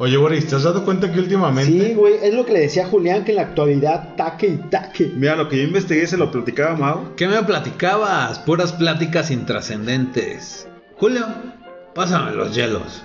[0.00, 1.72] Oye, Boris, ¿te has dado cuenta que últimamente...
[1.72, 4.56] Sí, güey, es lo que le decía a Julián, que en la actualidad taque y
[4.70, 5.10] taque.
[5.16, 7.16] Mira, lo que yo investigué se lo platicaba Mau.
[7.16, 8.38] ¿Qué me platicabas?
[8.38, 10.68] Puras pláticas intrascendentes.
[10.98, 11.26] Julio,
[11.96, 13.02] pásame los hielos.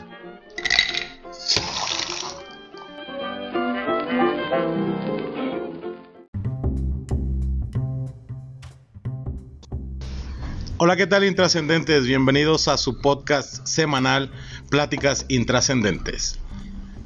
[10.78, 12.06] Hola, ¿qué tal intrascendentes?
[12.06, 14.30] Bienvenidos a su podcast semanal
[14.70, 16.43] Pláticas Intrascendentes.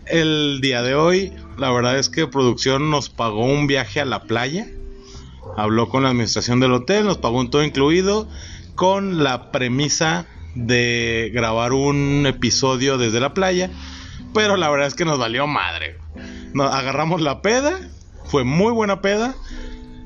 [0.09, 4.23] El día de hoy, la verdad es que producción nos pagó un viaje a la
[4.23, 4.67] playa.
[5.57, 8.29] Habló con la administración del hotel, nos pagó un todo incluido
[8.75, 10.25] con la premisa
[10.55, 13.69] de grabar un episodio desde la playa.
[14.33, 15.97] Pero la verdad es que nos valió madre.
[16.53, 17.77] Nos agarramos la peda,
[18.25, 19.35] fue muy buena peda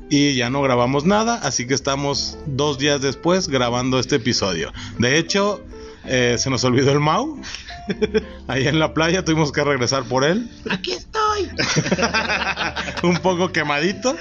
[0.09, 4.73] y ya no grabamos nada, así que estamos dos días después grabando este episodio.
[4.97, 5.63] De hecho,
[6.05, 7.39] eh, se nos olvidó el Mau.
[8.47, 10.49] Ahí en la playa tuvimos que regresar por él.
[10.69, 11.49] Aquí estoy.
[13.03, 14.15] Un poco quemadito,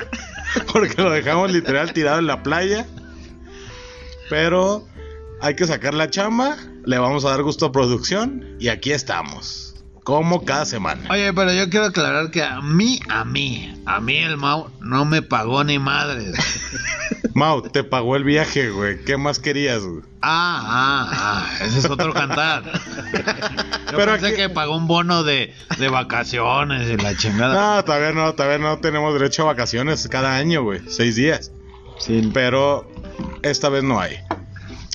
[0.72, 2.86] porque lo dejamos literal tirado en la playa.
[4.28, 4.86] Pero
[5.40, 9.69] hay que sacar la chamba, le vamos a dar gusto a producción y aquí estamos.
[10.04, 11.02] Como cada semana.
[11.10, 15.04] Oye, pero yo quiero aclarar que a mí, a mí, a mí el Mau no
[15.04, 16.32] me pagó ni madre.
[17.34, 19.04] Mau, te pagó el viaje, güey.
[19.04, 20.02] ¿Qué más querías, güey?
[20.22, 22.64] Ah, ah, ah, ese es otro cantar.
[23.92, 27.76] Yo Pero pensé aquí- que pagó un bono de, de vacaciones y la chingada.
[27.76, 30.80] No, todavía no, todavía no tenemos derecho a vacaciones cada año, güey.
[30.88, 31.52] Seis días.
[31.98, 32.28] Sí.
[32.34, 32.90] Pero
[33.42, 34.16] esta vez no hay.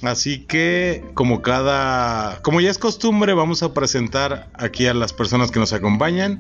[0.03, 2.41] Así que, como cada.
[2.41, 6.39] Como ya es costumbre, vamos a presentar aquí a las personas que nos acompañan.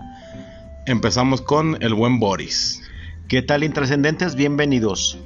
[0.85, 2.81] Empezamos con el buen Boris.
[3.27, 4.35] ¿Qué tal, intrascendentes?
[4.35, 5.17] Bienvenidos.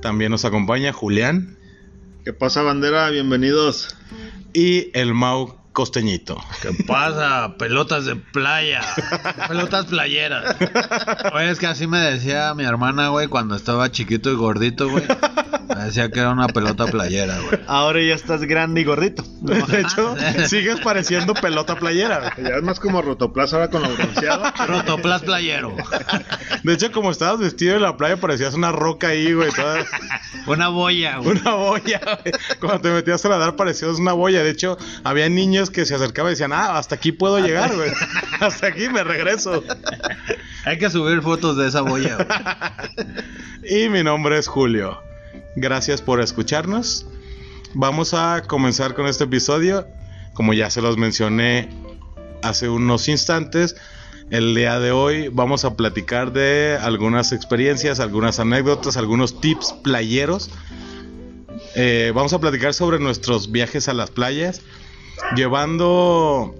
[0.00, 1.56] También nos acompaña Julián
[2.24, 3.10] ¿Qué pasa, bandera?
[3.10, 3.96] Bienvenidos.
[4.54, 6.38] y el Mau Costeñito.
[6.60, 7.56] ¿Qué pasa?
[7.58, 8.80] Pelotas de playa.
[9.48, 10.56] Pelotas playeras.
[11.34, 15.04] Oye, es que así me decía mi hermana, güey, cuando estaba chiquito y gordito, güey.
[15.76, 17.60] Me decía que era una pelota playera, güey.
[17.66, 19.24] Ahora ya estás grande y gordito.
[19.40, 20.14] De hecho,
[20.46, 22.32] sigues pareciendo pelota playera.
[22.36, 22.48] güey.
[22.50, 24.44] Ya es más como Rotoplas ahora con lo bronceado.
[24.66, 25.74] Rotoplas playero.
[26.62, 29.50] De hecho, como estabas vestido en la playa, parecías una roca ahí, güey.
[29.50, 29.84] toda-
[30.46, 31.38] Una boya, güey.
[31.40, 32.34] Una boya, güey.
[32.60, 34.42] Cuando te metías a nadar parecías una boya.
[34.42, 37.90] De hecho, había niños que se acercaban y decían, ah, hasta aquí puedo llegar, güey.
[38.40, 39.62] Hasta aquí me regreso.
[40.64, 43.84] Hay que subir fotos de esa boya, güey.
[43.84, 45.00] Y mi nombre es Julio.
[45.56, 47.06] Gracias por escucharnos.
[47.74, 49.86] Vamos a comenzar con este episodio.
[50.34, 51.68] Como ya se los mencioné
[52.42, 53.76] hace unos instantes,
[54.30, 60.50] el día de hoy vamos a platicar de algunas experiencias, algunas anécdotas, algunos tips playeros.
[61.74, 64.62] Eh, vamos a platicar sobre nuestros viajes a las playas,
[65.36, 66.54] llevando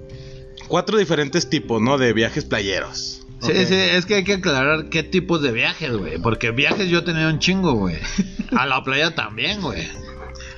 [0.68, 1.96] cuatro diferentes tipos, ¿no?
[1.96, 3.21] De viajes playeros.
[3.42, 6.18] Sí, sí, es que hay que aclarar qué tipos de viajes, güey.
[6.18, 7.98] Porque viajes yo he tenido un chingo, güey.
[8.56, 9.88] A la playa también, güey.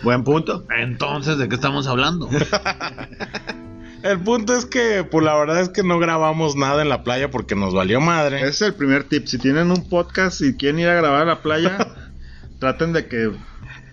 [0.02, 0.66] Buen punto.
[0.76, 2.28] Entonces, ¿de qué estamos hablando?
[4.02, 7.30] El punto es que, pues la verdad es que no grabamos nada en la playa
[7.30, 8.40] porque nos valió madre.
[8.40, 9.24] Ese es el primer tip.
[9.26, 11.78] Si tienen un podcast y quieren ir a grabar a la playa,
[12.58, 13.30] traten de que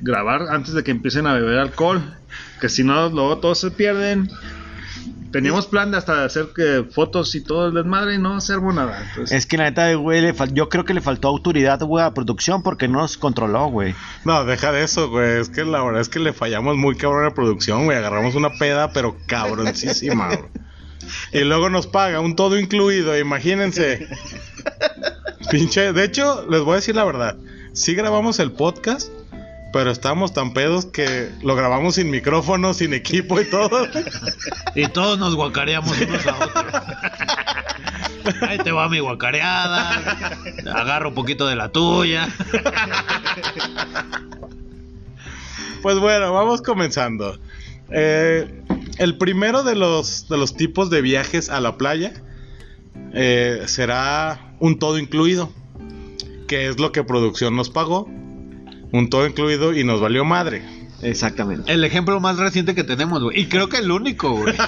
[0.02, 2.02] grabar antes de que empiecen a beber alcohol.
[2.60, 4.30] Que si no, luego todos se pierden.
[5.32, 9.02] Teníamos plan de hasta hacer que fotos y todo el desmadre y no hacemos nada.
[9.10, 12.04] Entonces, Es que la neta, güey, le fal- yo creo que le faltó autoridad, güey,
[12.04, 13.96] a producción porque no nos controló, güey.
[14.26, 15.40] No, deja de eso, güey.
[15.40, 17.98] Es que la verdad es que le fallamos muy cabrón a la producción, güey.
[17.98, 20.50] Agarramos una peda, pero cabroncísima, güey.
[21.34, 24.08] Y luego nos paga un todo incluido, imagínense.
[25.52, 25.94] Pinche.
[25.94, 27.38] De hecho, les voy a decir la verdad.
[27.74, 29.12] Sí grabamos el podcast,
[29.72, 33.88] pero estábamos tan pedos que lo grabamos sin micrófono, sin equipo y todo.
[34.76, 36.66] Y todos nos guacareamos unos a otros.
[38.42, 40.02] Ahí te va mi guacareada.
[40.74, 42.28] Agarro un poquito de la tuya.
[45.82, 47.40] Pues bueno, vamos comenzando.
[47.90, 48.62] Eh,
[49.00, 52.14] el primero de los, de los tipos de viajes a la playa
[53.14, 55.52] eh, será un todo incluido,
[56.48, 58.08] que es lo que producción nos pagó.
[58.92, 60.64] Un todo incluido y nos valió madre.
[61.02, 61.72] Exactamente.
[61.72, 63.40] El ejemplo más reciente que tenemos, güey.
[63.40, 64.56] Y creo que el único, güey.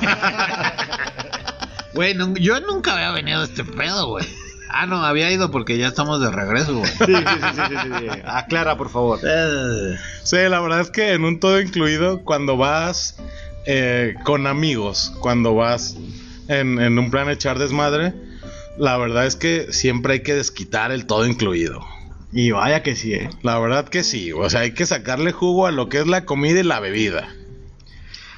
[1.93, 4.25] Güey, yo nunca había venido a este pedo, güey.
[4.69, 6.89] Ah, no, había ido porque ya estamos de regreso, güey.
[6.89, 8.19] Sí, sí, sí, sí, sí, sí.
[8.25, 9.19] Aclara, por favor.
[9.23, 13.17] Eh, Sí, la verdad es que en un todo incluido, cuando vas
[13.67, 15.95] eh, con amigos, cuando vas
[16.47, 18.15] en, en un plan echar desmadre,
[18.79, 21.85] la verdad es que siempre hay que desquitar el todo incluido.
[22.33, 23.29] Y vaya que sí, eh.
[23.43, 26.25] La verdad que sí, o sea, hay que sacarle jugo a lo que es la
[26.25, 27.27] comida y la bebida.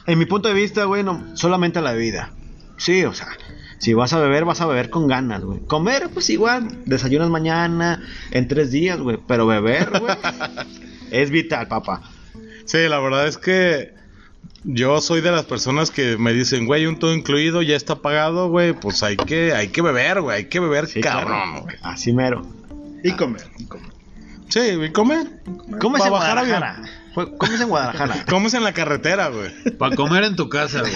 [0.06, 2.32] En mi punto de vista, güey, no, solamente a la bebida.
[2.78, 3.28] Sí, o sea,
[3.78, 5.60] Si vas a beber, vas a beber con ganas, güey.
[5.68, 8.02] Comer, pues igual, desayunas mañana,
[8.32, 9.18] en tres días, güey.
[9.28, 10.16] Pero beber, güey,
[11.12, 12.02] es vital, papá.
[12.66, 13.94] Sí, la verdad es que
[14.64, 18.50] yo soy de las personas que me dicen, güey, un todo incluido ya está pagado,
[18.50, 21.62] güey, pues hay que, hay que beber, güey, hay que beber Sí, cabrón, claro.
[21.64, 21.76] güey.
[21.84, 22.46] Así mero.
[23.06, 23.42] Y comer.
[23.60, 23.90] y comer.
[24.50, 25.26] Sí, y come.
[25.80, 26.82] ¿Cómo es en bajar Guadalajara?
[27.14, 28.26] ¿Cómo es en Guadalajara?
[28.30, 29.52] Comes en la carretera, güey.
[29.78, 30.94] Para comer en tu casa, güey.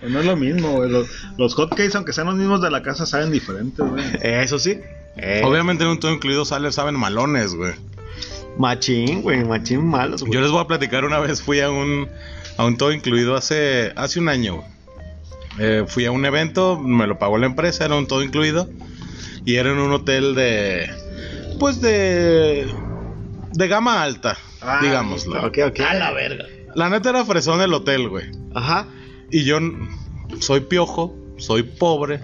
[0.00, 0.90] Pues no es lo mismo, güey.
[0.90, 1.08] Los,
[1.38, 4.04] los hotcakes, aunque sean los mismos de la casa, saben diferentes, güey.
[4.20, 4.80] Eso sí.
[5.16, 7.74] Eh, Obviamente en un todo incluido sale, saben malones, güey.
[8.58, 10.32] Machín, güey, machín malos, güey.
[10.32, 12.08] Yo les voy a platicar una vez fui a un
[12.56, 14.56] a un todo incluido hace hace un año.
[14.56, 14.68] güey.
[15.58, 18.68] Eh, fui a un evento, me lo pagó la empresa, era un todo incluido
[19.44, 20.88] y era en un hotel de
[21.58, 22.66] pues de
[23.52, 25.38] de gama alta, Ah, digámoslo.
[25.46, 25.78] Ok, ok.
[26.12, 26.44] verga.
[26.74, 28.24] La neta era fresón el hotel, güey.
[28.54, 28.88] Ajá.
[29.30, 29.58] Y yo
[30.40, 32.20] soy piojo, soy pobre,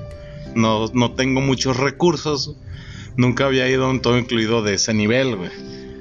[0.55, 2.57] no, no tengo muchos recursos.
[3.17, 5.51] Nunca había ido a un todo incluido de ese nivel, güey.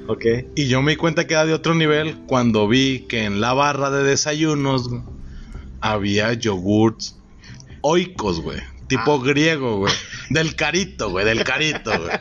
[0.08, 0.24] Ok.
[0.56, 3.52] Y yo me di cuenta que era de otro nivel cuando vi que en la
[3.52, 5.02] barra de desayunos güey,
[5.80, 7.16] había yogurts
[7.82, 8.58] oicos, güey.
[8.90, 9.94] Tipo griego, güey.
[10.28, 11.24] Del carito, güey.
[11.24, 12.18] Del carito, güey.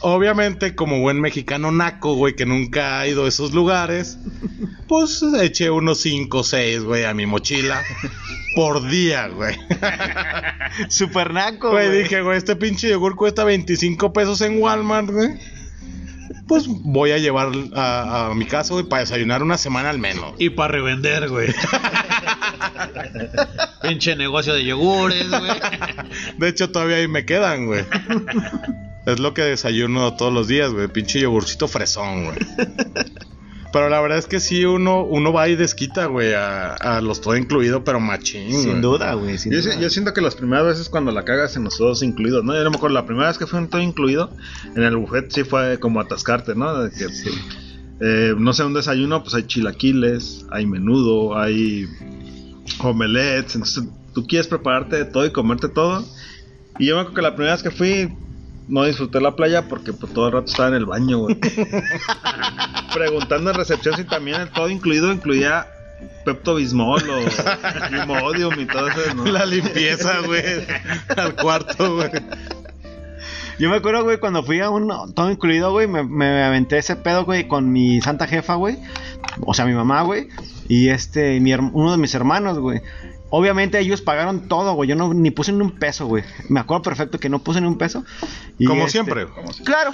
[0.00, 4.16] Obviamente, como buen mexicano naco, güey, que nunca ha ido a esos lugares,
[4.86, 7.82] pues eché unos 5 o 6, güey, a mi mochila
[8.54, 9.56] por día, güey.
[10.88, 12.02] Super naco, Güey, güey.
[12.04, 15.30] dije, güey, este pinche yogur cuesta 25 pesos en Walmart, güey.
[16.48, 20.32] Pues voy a llevar a, a mi casa, güey, para desayunar una semana al menos.
[20.38, 21.48] Y para revender, güey.
[23.82, 25.50] Pinche negocio de yogures, güey.
[26.38, 27.84] De hecho, todavía ahí me quedan, güey.
[29.06, 30.88] Es lo que desayuno todos los días, güey.
[30.88, 32.38] Pinche yogurcito fresón, güey.
[33.70, 37.20] Pero la verdad es que sí, uno, uno va y desquita, güey, a, a los
[37.20, 38.80] todo incluido, pero machín, Sin güey.
[38.80, 39.36] duda, güey.
[39.36, 39.72] sin Yo, duda.
[39.74, 42.54] si- yo siento que las primeras veces cuando la cagas en los todos incluidos, ¿no?
[42.54, 44.34] Yo no me acuerdo, la primera vez que fue un todo incluido,
[44.74, 46.82] en el buffet sí fue como atascarte, ¿no?
[46.82, 47.06] De que,
[48.00, 51.86] eh, no sé, un desayuno, pues hay chilaquiles, hay menudo, hay
[52.80, 53.84] omelets, entonces
[54.14, 56.04] tú quieres prepararte de todo y comerte todo.
[56.78, 58.16] Y yo me acuerdo que la primera vez que fui,
[58.68, 61.38] no disfruté la playa porque pues, todo el rato estaba en el baño, güey.
[62.94, 65.66] Preguntando en recepción si también el todo incluido incluía
[66.24, 67.20] Pepto Bismol o
[68.02, 69.24] Imodium y todo eso, ¿no?
[69.26, 70.42] La limpieza, güey,
[71.16, 72.10] al cuarto, güey.
[73.58, 76.94] Yo me acuerdo, güey, cuando fui a un todo incluido, güey, me, me aventé ese
[76.94, 78.78] pedo, güey, con mi santa jefa, güey.
[79.40, 80.28] O sea, mi mamá, güey.
[80.68, 82.82] Y este, mi uno de mis hermanos, güey.
[83.30, 84.88] Obviamente ellos pagaron todo, güey.
[84.88, 86.24] Yo no ni puse ni un peso, güey.
[86.48, 88.04] Me acuerdo perfecto que no puse ni un peso.
[88.58, 89.26] Y, Como este, siempre.
[89.64, 89.90] Claro.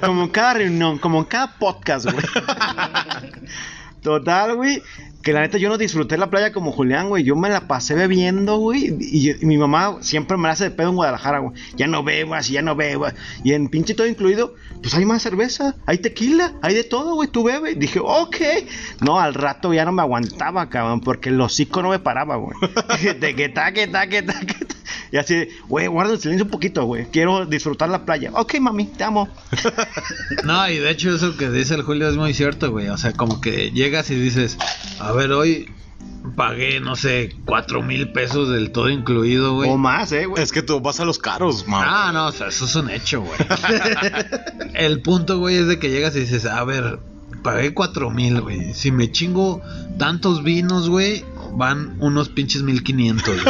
[0.00, 2.24] como en cada reunión, como en cada podcast, güey.
[4.02, 4.82] Total, güey.
[5.26, 7.24] Que la neta yo no disfruté la playa como Julián, güey.
[7.24, 8.96] Yo me la pasé bebiendo, güey.
[9.00, 11.60] Y, mi mamá siempre me la hace de pedo en Guadalajara, güey.
[11.74, 13.12] Ya no bebas, ya no bebas.
[13.42, 17.28] Y en pinche todo incluido, pues hay más cerveza, hay tequila, hay de todo, güey.
[17.28, 17.76] Tú bebes.
[17.76, 18.36] Dije, ok.
[19.00, 21.00] No, al rato ya no me aguantaba, cabrón.
[21.00, 22.56] Porque el hocico no me paraba, güey.
[23.18, 24.54] de que ta, que ta, que ta, que.
[25.12, 27.06] Y así, güey, guarda el silencio un poquito, güey.
[27.06, 28.30] Quiero disfrutar la playa.
[28.34, 29.28] Ok, mami, te amo.
[30.44, 32.88] No, y de hecho eso que dice el Julio es muy cierto, güey.
[32.88, 34.58] O sea, como que llegas y dices,
[35.00, 35.68] a ver, hoy
[36.36, 39.70] pagué, no sé, cuatro mil pesos del todo incluido, güey.
[39.70, 40.42] O más, eh, güey.
[40.42, 41.84] Es que tú vas a los caros, man.
[41.86, 43.38] Ah, no, o sea, eso es un hecho, güey.
[44.74, 46.98] el punto, güey, es de que llegas y dices, a ver,
[47.42, 48.74] pagué cuatro mil, güey.
[48.74, 49.62] Si me chingo
[49.98, 53.36] tantos vinos, güey, van unos pinches mil quinientos.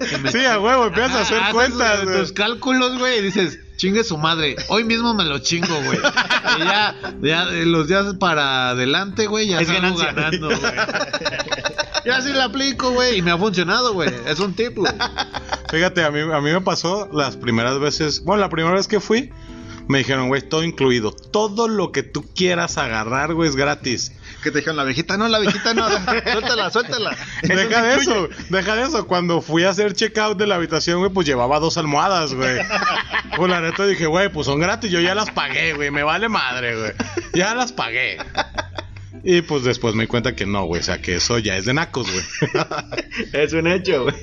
[0.00, 2.18] Si Sí, a huevo, empiezas a hacer Haces, cuentas, güey.
[2.18, 4.56] Tus cálculos, güey, y dices, chingue su madre.
[4.68, 5.98] Hoy mismo me lo chingo, güey.
[5.98, 10.60] Y ya, ya los días para adelante, güey, ya Es salgo ganando, güey.
[12.04, 14.10] Ya sí la aplico, güey, y me ha funcionado, güey.
[14.26, 14.92] Es un tip, güey.
[15.70, 18.22] Fíjate, a mí, a mí me pasó las primeras veces.
[18.24, 19.32] Bueno, la primera vez que fui,
[19.88, 21.12] me dijeron, güey, todo incluido.
[21.12, 24.12] Todo lo que tú quieras agarrar, güey, es gratis.
[24.44, 25.88] Que te dijeron, la viejita no, la viejita no,
[26.32, 27.16] suéltala, suéltala.
[27.42, 29.06] Deja de eso, deja de eso.
[29.06, 32.58] Cuando fui a hacer checkout de la habitación, güey, pues llevaba dos almohadas, güey.
[33.36, 36.28] Pues la neta dije, güey, pues son gratis, yo ya las pagué, güey, me vale
[36.28, 36.92] madre, güey.
[37.32, 38.18] Ya las pagué.
[39.24, 41.64] Y pues después me di cuenta que no, güey, o sea, que eso ya es
[41.64, 42.24] de nacos, güey.
[43.32, 44.14] Es un hecho, güey.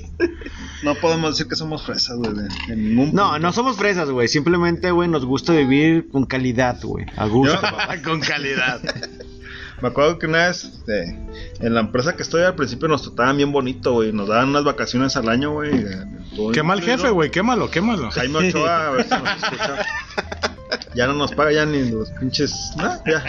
[0.83, 2.31] No podemos decir que somos fresas, güey,
[2.69, 3.39] en ningún No, punto.
[3.39, 4.27] no somos fresas, güey.
[4.29, 7.05] Simplemente, güey, nos gusta vivir con calidad, güey.
[7.17, 7.59] A gusto.
[8.05, 8.79] Con calidad.
[9.81, 11.17] Me acuerdo que una vez, este,
[11.59, 14.13] en la empresa que estoy al principio nos trataban bien bonito, güey.
[14.13, 15.71] Nos daban unas vacaciones al año, güey.
[16.53, 18.11] Qué mal jefe, güey, quémalo, quémalo.
[18.11, 19.85] Jaime Ochoa, a ver si nos escucha.
[20.95, 22.53] Ya no nos paga ya ni los pinches.
[22.77, 23.23] No, ya.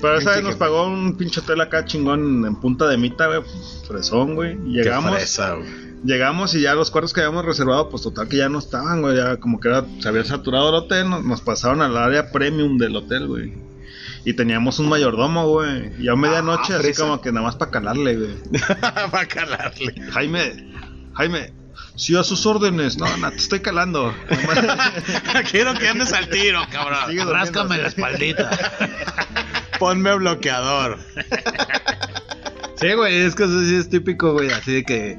[0.00, 3.40] Pero esa vez nos pagó un pinche hotel acá chingón en Punta de Mita, güey.
[3.86, 4.56] Fresón, güey.
[4.56, 5.14] Qué Llegamos.
[5.14, 5.68] fresa, güey.
[6.04, 9.16] Llegamos y ya los cuartos que habíamos reservado, pues total que ya no estaban, güey.
[9.16, 12.78] Ya como que era, se había saturado el hotel, nos, nos pasaron al área premium
[12.78, 13.54] del hotel, güey.
[14.26, 15.92] Y teníamos un mayordomo, güey.
[16.02, 18.34] Y a medianoche, Ah, así como que nada más para calarle, güey.
[19.14, 19.94] Va a calarle.
[20.10, 20.68] Jaime,
[21.14, 21.52] Jaime,
[21.94, 22.98] sí a sus órdenes.
[22.98, 24.12] No, no, te estoy calando.
[25.52, 27.08] Quiero que andes al tiro, cabrón.
[27.08, 28.50] Sigue Ráscame la espaldita.
[29.78, 30.98] Ponme bloqueador.
[32.78, 34.50] Sí, güey, es que eso sí es típico, güey.
[34.50, 35.18] Así de que.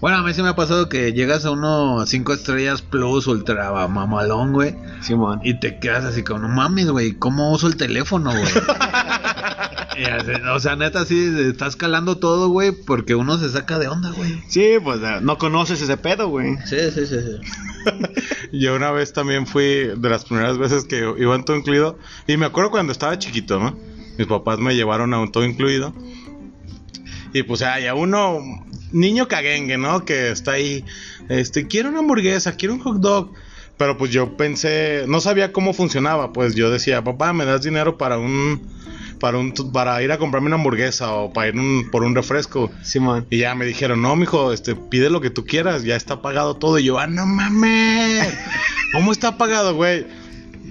[0.00, 3.88] Bueno, a mí sí me ha pasado que llegas a uno 5 estrellas plus ultra
[3.88, 4.76] mamalón, güey.
[5.00, 5.40] Simón.
[5.42, 8.44] Y te quedas así como, no mames, güey, ¿cómo uso el teléfono, güey?
[9.98, 13.88] Y así, o sea, neta, sí, estás calando todo, güey, porque uno se saca de
[13.88, 14.40] onda, güey.
[14.46, 16.56] Sí, pues eh, no conoces ese pedo, güey.
[16.66, 17.40] Sí, sí, sí, sí.
[18.52, 21.98] Yo una vez también fui de las primeras veces que iba en todo incluido.
[22.28, 23.76] Y me acuerdo cuando estaba chiquito, ¿no?
[24.16, 25.92] Mis papás me llevaron a un todo incluido.
[27.38, 28.38] Y pues hay a uno,
[28.92, 30.04] niño caguengue, ¿no?
[30.04, 30.84] Que está ahí,
[31.28, 33.32] este, quiero una hamburguesa, quiero un hot dog.
[33.76, 36.32] Pero pues yo pensé, no sabía cómo funcionaba.
[36.32, 38.60] Pues yo decía, papá, ¿me das dinero para un,
[39.20, 42.72] para un, para ir a comprarme una hamburguesa o para ir un- por un refresco?
[42.82, 43.26] Simón.
[43.30, 46.56] Y ya me dijeron, no, mijo, este, pide lo que tú quieras, ya está pagado
[46.56, 46.80] todo.
[46.80, 48.34] Y yo, ah, no mames.
[48.92, 50.06] ¿Cómo está pagado, güey?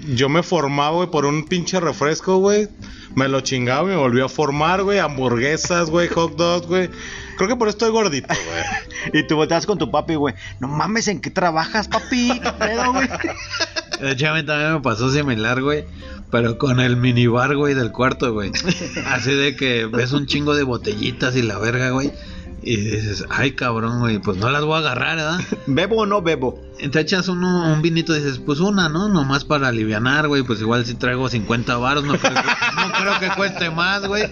[0.06, 2.68] Yo me formaba, güey, por un pinche refresco, güey.
[3.14, 4.98] Me lo chingaba y me volvió a formar, güey.
[4.98, 6.90] Hamburguesas, güey, hot dogs, güey.
[7.36, 9.22] Creo que por eso estoy gordito, güey.
[9.22, 10.34] Y tú volteas con tu papi, güey.
[10.60, 12.40] No mames, ¿en qué trabajas, papi?
[12.40, 13.08] ¿Qué pedo, güey?
[14.00, 15.84] De hecho, a mí también me pasó similar, güey.
[16.30, 18.52] Pero con el minibar, güey, del cuarto, güey.
[19.06, 22.12] Así de que ves un chingo de botellitas y la verga, güey.
[22.62, 25.40] Y dices, ay, cabrón, güey, pues no las voy a agarrar, ¿verdad?
[25.66, 26.60] ¿Bebo o no bebo?
[26.90, 29.08] Te echas uno, un vinito y dices, pues una, ¿no?
[29.08, 30.42] Nomás para alivianar, güey.
[30.42, 34.24] Pues igual si traigo 50 baros, no creo, que, no creo que cueste más, güey.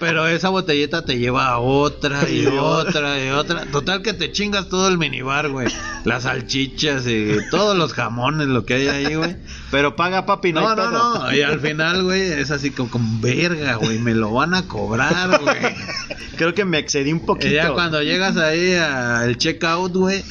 [0.00, 3.66] Pero esa botellita te lleva a otra y otra y otra.
[3.66, 5.68] Total que te chingas todo el minibar, güey.
[6.04, 9.36] Las salchichas y todos los jamones, lo que hay ahí, güey.
[9.70, 10.90] Pero paga, papi, no, No, no, pedo.
[10.90, 11.32] no.
[11.34, 13.98] Y al final, güey, es así como, como verga, güey.
[13.98, 15.56] Me lo van a cobrar, güey.
[16.36, 17.48] Creo que me excedí un poquito.
[17.48, 20.24] Y ya cuando llegas ahí al checkout, güey,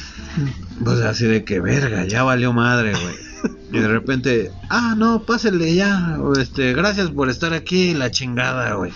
[0.83, 3.15] pues así de que verga, ya valió madre, güey.
[3.71, 8.91] Y de repente, ah, no, pásele ya, este, gracias por estar aquí, la chingada, güey.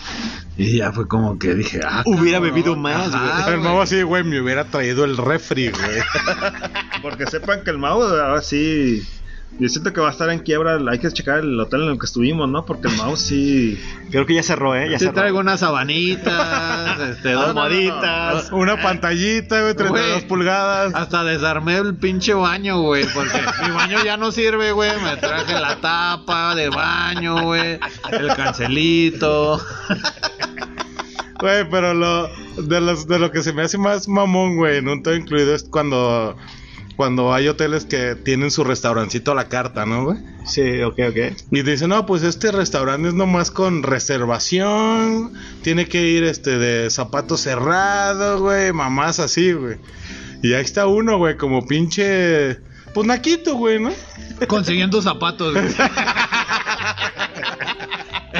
[0.58, 3.54] Y ya fue como que dije, ah, Hubiera cabrón, bebido más, güey.
[3.56, 6.01] el mamá así, güey, me hubiera traído el refri, güey.
[7.01, 9.01] Porque sepan que el Mau ahora sí.
[9.57, 10.77] Yo siento que va a estar en quiebra.
[10.91, 12.65] Hay que checar el hotel en el que estuvimos, ¿no?
[12.65, 13.79] Porque el Mau sí.
[14.12, 14.89] Creo que ya cerró, ¿eh?
[14.91, 15.15] Ya Sí cerró.
[15.15, 18.51] traigo unas sabanitas, este, dos Almohaditas.
[18.51, 20.27] Una pantallita, güey, 32 Güey.
[20.27, 20.93] pulgadas.
[20.93, 24.91] Hasta desarmé el pinche baño, güey, porque mi baño ya no sirve, güey.
[25.01, 27.79] Me traje la tapa de baño, güey,
[28.12, 29.62] el cancelito.
[31.38, 32.29] Güey, pero lo
[32.63, 35.53] de, los, de lo que se me hace más mamón, güey, en un todo incluido
[35.53, 36.38] es cuando,
[36.95, 40.17] cuando hay hoteles que tienen su restaurancito a la carta, ¿no, güey?
[40.45, 41.17] Sí, ok, ok.
[41.51, 46.89] Y dicen, no, pues este restaurante es nomás con reservación, tiene que ir este de
[46.89, 49.77] zapato cerrado, güey, mamás así, güey.
[50.41, 52.59] Y ahí está uno, güey, como pinche,
[52.93, 53.91] pues naquito, güey, ¿no?
[54.47, 55.65] Consiguiendo zapatos, güey.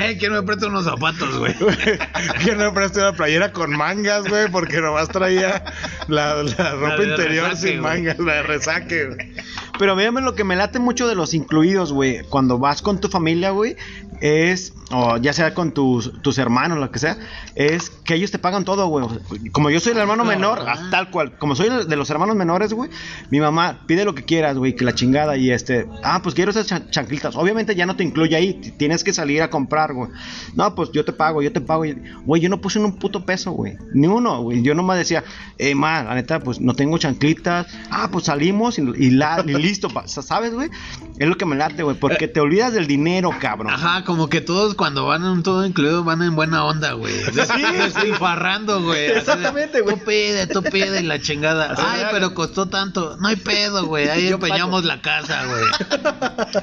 [0.06, 1.54] Eh, ¿quién me presta unos zapatos, güey?
[2.44, 5.64] que no preste una playera con mangas, güey, porque nomás traía
[6.08, 9.32] la, la ropa interior resaque, sin mangas, la de resaque, güey.
[9.78, 13.10] Pero mí lo que me late mucho de los incluidos, güey, cuando vas con tu
[13.10, 13.76] familia, güey,
[14.22, 17.18] es, o ya sea con tus, tus hermanos, lo que sea,
[17.56, 19.06] es que ellos te pagan todo, güey.
[19.52, 22.74] Como yo soy el hermano menor, ah, tal cual, como soy de los hermanos menores,
[22.74, 22.90] güey,
[23.30, 26.52] mi mamá pide lo que quieras, güey, que la chingada y este, ah, pues quiero
[26.52, 27.36] esas chan- chanclitas.
[27.36, 30.10] Obviamente ya no te incluye ahí, tienes que salir a comprar, güey.
[30.54, 31.84] No, pues yo te pago, yo te pago.
[32.26, 33.78] Güey, yo no puse ni un puto peso, güey.
[33.94, 34.62] Ni uno, güey.
[34.62, 35.24] Yo nomás decía,
[35.58, 37.68] eh, ma, la neta, pues no tengo chanclitas.
[37.90, 40.70] Ah, pues salimos y, y la, y listo, pa- ¿sabes, güey?
[41.18, 43.74] Es lo que me late, güey, porque te olvidas del dinero, cabrón.
[43.74, 47.14] Ajá, como que todos cuando van en todo incluido van en buena onda, güey.
[47.34, 49.08] Despilfarrando, güey.
[49.08, 49.96] Exactamente, güey.
[49.98, 51.76] Tú pide, tú pide y la chingada.
[51.78, 53.18] Ay, pero costó tanto.
[53.20, 54.08] No hay pedo, güey.
[54.08, 55.64] Ahí Yo empeñamos la casa, güey.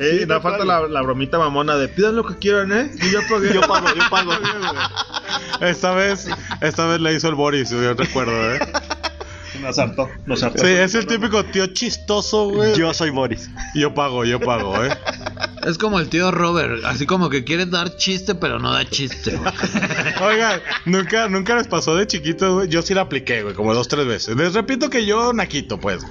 [0.01, 2.91] Eh, no falta la, la bromita mamona de pidan lo que quieran, ¿eh?
[3.01, 3.53] Y yo pagué.
[3.53, 4.33] Yo pago, yo pago.
[5.61, 6.29] Esta vez,
[6.61, 8.59] esta vez le hizo el Boris, yo recuerdo, ¿eh?
[9.61, 10.65] Nos hartó, nos hartó.
[10.65, 12.75] Sí, es el típico tío chistoso, güey.
[12.75, 13.51] Yo soy Boris.
[13.75, 14.91] Yo pago, yo pago, ¿eh?
[15.67, 19.37] Es como el tío Robert, así como que quiere dar chiste, pero no da chiste,
[19.37, 19.53] güey.
[20.23, 22.69] Oigan, nunca, nunca les pasó de chiquito, güey.
[22.69, 24.37] Yo sí la apliqué, güey, como dos, tres veces.
[24.37, 26.03] Les repito que yo naquito, pues.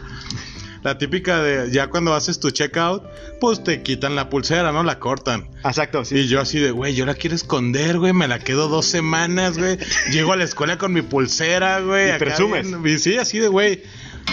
[0.84, 3.04] La típica de ya cuando haces tu checkout,
[3.40, 4.84] pues te quitan la pulsera, ¿no?
[4.84, 5.48] La cortan.
[5.64, 6.16] Exacto, sí.
[6.20, 9.60] Y yo así de, güey, yo la quiero esconder, güey, me la quedo dos semanas,
[9.60, 9.78] güey.
[10.12, 12.16] Llego a la escuela con mi pulsera, güey.
[12.16, 12.68] Y presumes.
[12.82, 13.84] bien- y sí, así de, güey,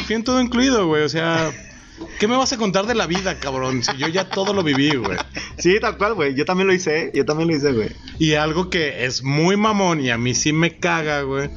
[0.07, 1.53] fui en todo incluido, güey, o sea...
[2.19, 3.83] ¿Qué me vas a contar de la vida, cabrón?
[3.83, 5.19] Si yo ya todo lo viví, güey.
[5.59, 6.35] Sí, tal cual, güey.
[6.35, 7.91] Yo también lo hice, yo también lo hice, güey.
[8.19, 11.51] Y algo que es muy mamón y a mí sí me caga, güey.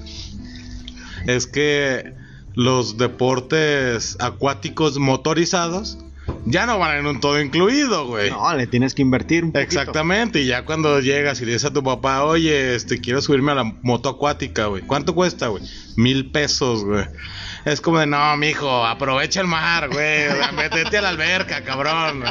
[1.27, 2.13] Es que
[2.55, 5.97] los deportes acuáticos motorizados
[6.45, 8.29] ya no van en un todo incluido, güey.
[8.31, 9.67] No, le tienes que invertir un poquito.
[9.67, 13.51] Exactamente, y ya cuando llegas y le dices a tu papá, oye, este, quiero subirme
[13.51, 14.83] a la moto acuática, güey.
[14.83, 15.63] ¿Cuánto cuesta, güey?
[15.95, 17.05] Mil pesos, güey.
[17.65, 20.27] Es como de, no, mijo, aprovecha el mar, güey.
[20.27, 22.23] o sea, Métete a la alberca, cabrón.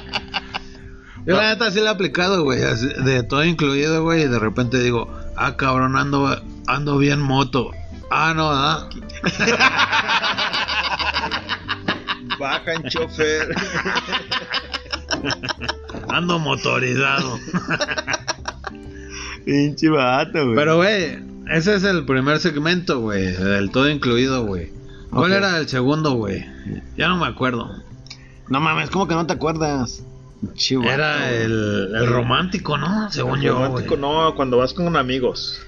[1.27, 2.61] Yo la neta sí la he aplicado, güey.
[3.05, 4.23] De todo incluido, güey.
[4.23, 7.71] Y de repente digo, ah, cabrón, ando, ando bien moto.
[8.11, 8.89] Ah, no, ah.
[12.39, 13.55] Bajan chofer.
[16.09, 17.39] Ando motorizado.
[19.45, 20.57] Pinche vato, güey.
[20.57, 21.19] Pero, güey,
[21.51, 23.33] ese es el primer segmento, güey.
[23.33, 24.73] Del todo incluido, güey.
[25.11, 26.47] ¿Cuál era el segundo, güey?
[26.97, 27.71] Ya no me acuerdo.
[28.49, 30.03] No mames, ¿cómo que no te acuerdas?
[30.43, 33.11] Vato, Era el, el romántico, ¿no?
[33.11, 35.61] Según yo, Romántico, no, cuando vas con amigos.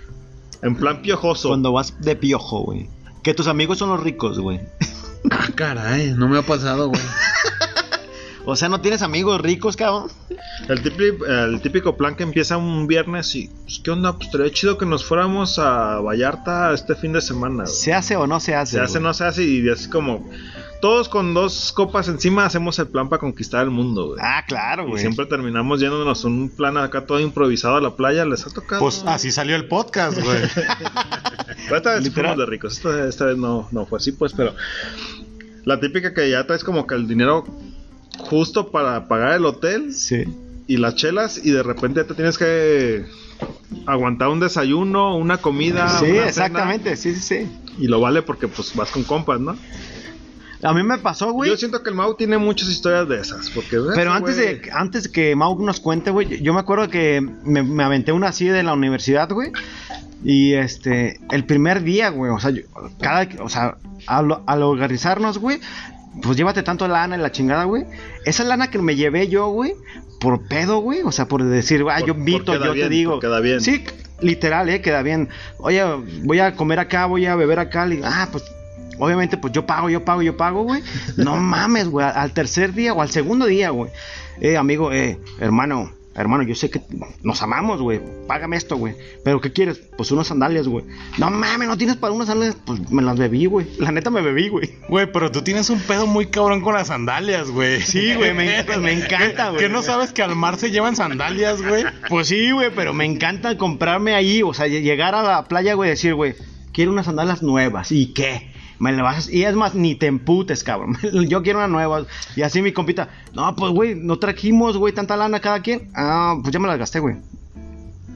[0.62, 1.48] En plan piojoso.
[1.48, 2.88] Cuando vas de piojo, güey.
[3.22, 4.60] Que tus amigos son los ricos, güey.
[5.30, 7.00] Ah, caray, no me ha pasado, güey.
[8.44, 10.10] O sea, ¿no tienes amigos ricos, cabrón?
[10.68, 14.14] El, típico, el típico plan que empieza un viernes y, pues, ¿qué onda?
[14.14, 17.64] Pues estaría chido que nos fuéramos a Vallarta este fin de semana.
[17.64, 17.74] güey.
[17.74, 18.72] ¿Se hace o no se hace?
[18.76, 19.04] Se hace, güey?
[19.04, 20.28] no se hace y así como...
[20.80, 24.18] Todos con dos copas encima hacemos el plan para conquistar el mundo, güey.
[24.20, 25.00] Ah, claro, y güey.
[25.00, 28.24] siempre terminamos yéndonos un plan acá todo improvisado a la playa.
[28.24, 28.80] ¿Les ha tocado?
[28.80, 30.38] Pues así salió el podcast, güey.
[31.66, 32.76] Pero esta vez fuimos de ricos.
[32.78, 34.56] Esta, esta vez no, no fue así, pues, pero...
[35.64, 37.44] La típica que ya traes como que el dinero
[38.18, 40.24] justo para pagar el hotel Sí.
[40.66, 43.04] y las chelas y de repente te tienes que
[43.86, 45.88] aguantar un desayuno, una comida.
[45.88, 47.48] Sí, una cena, exactamente, sí, sí, sí.
[47.78, 49.56] y lo vale porque pues vas con compas, ¿no?
[50.64, 51.50] A mí me pasó, güey.
[51.50, 54.70] Yo siento que el Mau tiene muchas historias de esas, porque Pero antes güey- de,
[54.72, 58.44] antes que Mau nos cuente, güey, yo me acuerdo que me, me aventé una así
[58.46, 59.50] de la universidad, güey.
[60.24, 62.62] Y este, el primer día, güey, o sea, yo-
[63.00, 65.58] cada, o sea, al, al organizarnos, güey,
[66.20, 67.84] pues llévate tanto lana y la chingada, güey.
[68.24, 69.74] Esa lana que me llevé yo, güey,
[70.20, 73.18] por pedo, güey, o sea, por decir, ah, Por- yo invito, yo bien, te digo.
[73.20, 73.60] queda bien.
[73.60, 73.84] Sí,
[74.20, 75.28] literal, eh, queda bien.
[75.58, 75.82] Oye,
[76.24, 78.44] voy a comer acá, voy a beber acá, le digo, ah, pues
[78.98, 80.82] Obviamente, pues yo pago, yo pago, yo pago, güey.
[81.16, 82.06] No mames, güey.
[82.06, 83.90] Al tercer día o al segundo día, güey.
[84.38, 86.80] Eh, amigo, eh, hermano, hermano, yo sé que
[87.22, 88.00] nos amamos, güey.
[88.26, 88.94] Págame esto, güey.
[89.24, 89.80] Pero ¿qué quieres?
[89.96, 90.84] Pues unas sandalias, güey.
[91.18, 92.56] No mames, no tienes para unas sandalias.
[92.64, 93.66] Pues me las bebí, güey.
[93.78, 94.70] La neta me bebí, güey.
[94.88, 97.80] Güey, pero tú tienes un pedo muy cabrón con las sandalias, güey.
[97.82, 99.60] Sí, güey, me, pues, me encanta, güey.
[99.62, 101.84] ¿Que no sabes que al mar se llevan sandalias, güey?
[102.08, 105.74] Pues sí, güey, pero me encanta comprarme ahí, o sea, ll- llegar a la playa,
[105.74, 106.34] güey, y decir, güey,
[106.72, 107.90] quiero unas sandalias nuevas.
[107.92, 108.51] ¿Y qué?
[108.82, 110.98] Me le vas Y es más, ni te emputes, cabrón.
[111.28, 112.04] Yo quiero una nueva.
[112.34, 115.88] Y así mi compita, no, pues, güey, no trajimos, güey, tanta lana cada quien.
[115.94, 117.14] Ah, pues ya me las gasté, güey.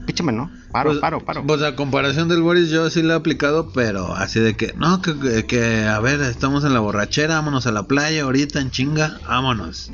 [0.06, 0.50] Píchame, ¿no?
[0.72, 1.44] Paro, Pues- paro, paro.
[1.46, 5.00] Pues a comparación del Boris, yo sí lo he aplicado, pero así de que, no,
[5.02, 8.70] que, que- que, a ver, estamos en la borrachera, vámonos a la playa ahorita en
[8.72, 9.92] chinga, vámonos.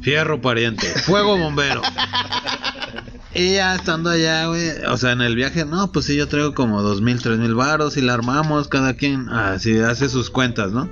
[0.00, 1.82] Fierro pariente, fuego bombero.
[3.36, 6.54] y ya estando allá, güey, o sea, en el viaje, no, pues sí, yo traigo
[6.54, 10.72] como dos mil, tres mil varos y la armamos, cada quien así hace sus cuentas,
[10.72, 10.90] ¿no?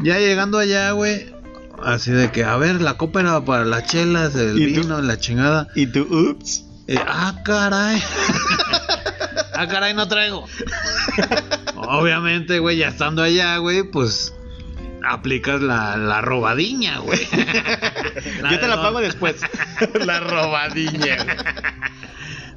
[0.00, 1.34] Ya llegando allá, güey,
[1.82, 5.66] así de que, a ver, la copa era para las chelas, el vino, la chingada.
[5.74, 6.64] Y tú, ups.
[6.86, 8.00] Eh, ah, caray.
[9.54, 10.46] ah, caray, no traigo.
[11.74, 14.35] Obviamente, güey, ya estando allá, güey, pues
[15.04, 17.18] aplicas la, la robadiña, güey.
[18.50, 19.36] Yo te la pago después.
[20.06, 21.18] La robadiña.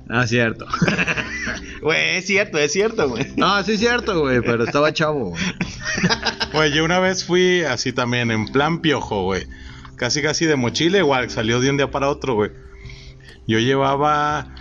[0.07, 0.65] No, es cierto.
[1.81, 3.25] Güey, es cierto, es cierto, güey.
[3.37, 5.29] No, sí es cierto, güey, pero estaba chavo.
[5.29, 5.43] güey.
[6.51, 9.47] Güey, yo una vez fui así también, en plan piojo, güey.
[9.95, 12.51] Casi, casi de mochila, igual, salió de un día para otro, güey.
[13.47, 14.53] Yo llevaba.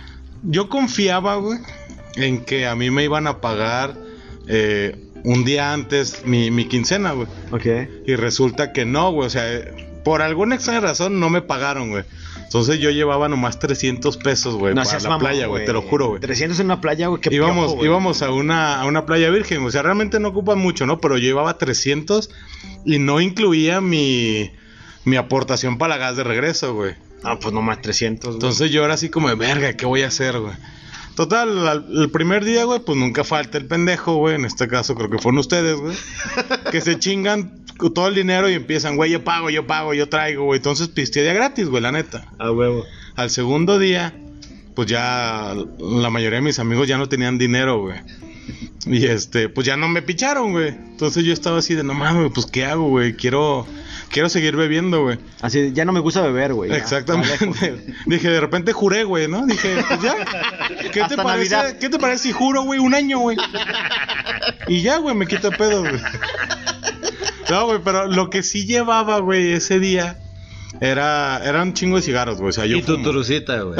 [0.43, 1.59] Yo confiaba, güey,
[2.15, 3.95] en que a mí me iban a pagar
[4.47, 7.27] eh, un día antes mi, mi quincena, güey.
[7.51, 7.89] Ok.
[8.07, 9.27] Y resulta que no, güey.
[9.27, 9.43] O sea,
[10.03, 12.03] por alguna extraña razón no me pagaron, güey.
[12.49, 15.65] Entonces yo llevaba nomás 300 pesos, güey, No para la mamón, playa, güey.
[15.65, 16.19] Te lo juro, güey.
[16.19, 19.63] 300 en una playa, güey, qué Íbamos, piojo, íbamos a una, a una playa virgen,
[19.63, 20.99] o sea, realmente no ocupan mucho, ¿no?
[20.99, 22.31] Pero yo llevaba 300
[22.85, 24.49] y no incluía mi,
[25.05, 26.95] mi aportación para la gas de regreso, güey.
[27.23, 28.35] Ah, pues nomás 300, güey.
[28.37, 30.53] Entonces yo era así como de verga, ¿qué voy a hacer, güey?
[31.19, 34.35] Total, al- el primer día, güey, pues nunca falta el pendejo, güey.
[34.35, 35.93] En este caso creo que fueron ustedes, güey.
[36.71, 37.59] que se chingan
[37.93, 40.59] todo el dinero y empiezan, güey, yo pago, yo pago, yo traigo, güey.
[40.59, 42.31] Entonces pisteé día gratis, güey, la neta.
[42.39, 42.85] A huevo.
[43.17, 44.15] Al segundo día,
[44.75, 47.99] pues ya la mayoría de mis amigos ya no tenían dinero, güey.
[48.85, 50.69] Y este, pues ya no me picharon, güey.
[50.69, 53.13] Entonces yo estaba así de, no mames, güey, pues ¿qué hago, güey?
[53.17, 53.67] Quiero,
[54.09, 55.19] quiero seguir bebiendo, güey.
[55.41, 56.71] Así, ya no me gusta beber, güey.
[56.73, 57.85] Exactamente.
[58.05, 59.45] Dije, de repente juré, güey, ¿no?
[59.45, 60.15] Dije, pues ya.
[60.91, 61.77] ¿Qué te, parece, Navidad.
[61.79, 63.37] ¿Qué te parece si juro, güey, un año, güey?
[64.67, 66.01] Y ya, güey, me quita pedo, güey.
[67.49, 70.17] No, güey, pero lo que sí llevaba, güey, ese día
[70.81, 72.49] era, era un chingo de cigarros, güey.
[72.49, 73.79] O sea, yo, Y tu turucita, güey.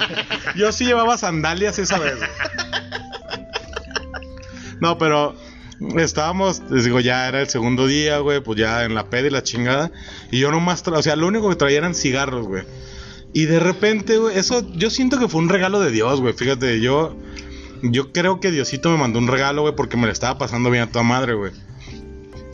[0.56, 2.30] yo sí llevaba sandalias esa vez, güey.
[4.80, 5.36] No, pero
[5.96, 9.30] estábamos, les digo, ya era el segundo día, güey, pues ya en la peda y
[9.30, 9.90] la chingada.
[10.30, 12.64] Y yo nomás, o sea, lo único que traía eran cigarros, güey.
[13.32, 16.34] Y de repente, güey, eso yo siento que fue un regalo de Dios, güey.
[16.34, 17.16] Fíjate, yo,
[17.82, 20.84] yo creo que Diosito me mandó un regalo, güey, porque me lo estaba pasando bien
[20.84, 21.52] a toda madre, güey.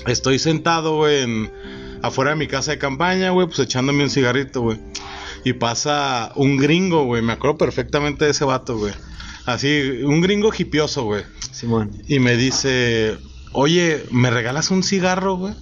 [0.07, 1.51] Estoy sentado, güey, en,
[2.03, 4.79] afuera de mi casa de campaña, güey, pues echándome un cigarrito, güey.
[5.45, 7.23] Y pasa un gringo, güey.
[7.23, 8.93] Me acuerdo perfectamente de ese vato, güey.
[9.47, 11.23] Así, un gringo hipioso, güey.
[11.53, 12.03] Simón.
[12.09, 13.17] Y me dice,
[13.53, 15.55] oye, ¿me regalas un cigarro, güey?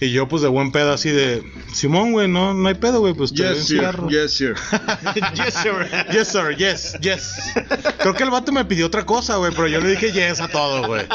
[0.00, 1.42] Y yo, pues, de buen pedo, así de,
[1.72, 3.76] Simón, güey, no, no hay pedo, güey, pues te doy un Yes, sir.
[3.78, 4.08] cigarro.
[4.08, 4.54] Yes, sir.
[5.34, 5.72] yes, sir.
[6.12, 7.52] Yes, sir, yes, yes.
[7.98, 10.48] Creo que el vato me pidió otra cosa, güey, pero yo le dije yes a
[10.48, 11.06] todo, güey.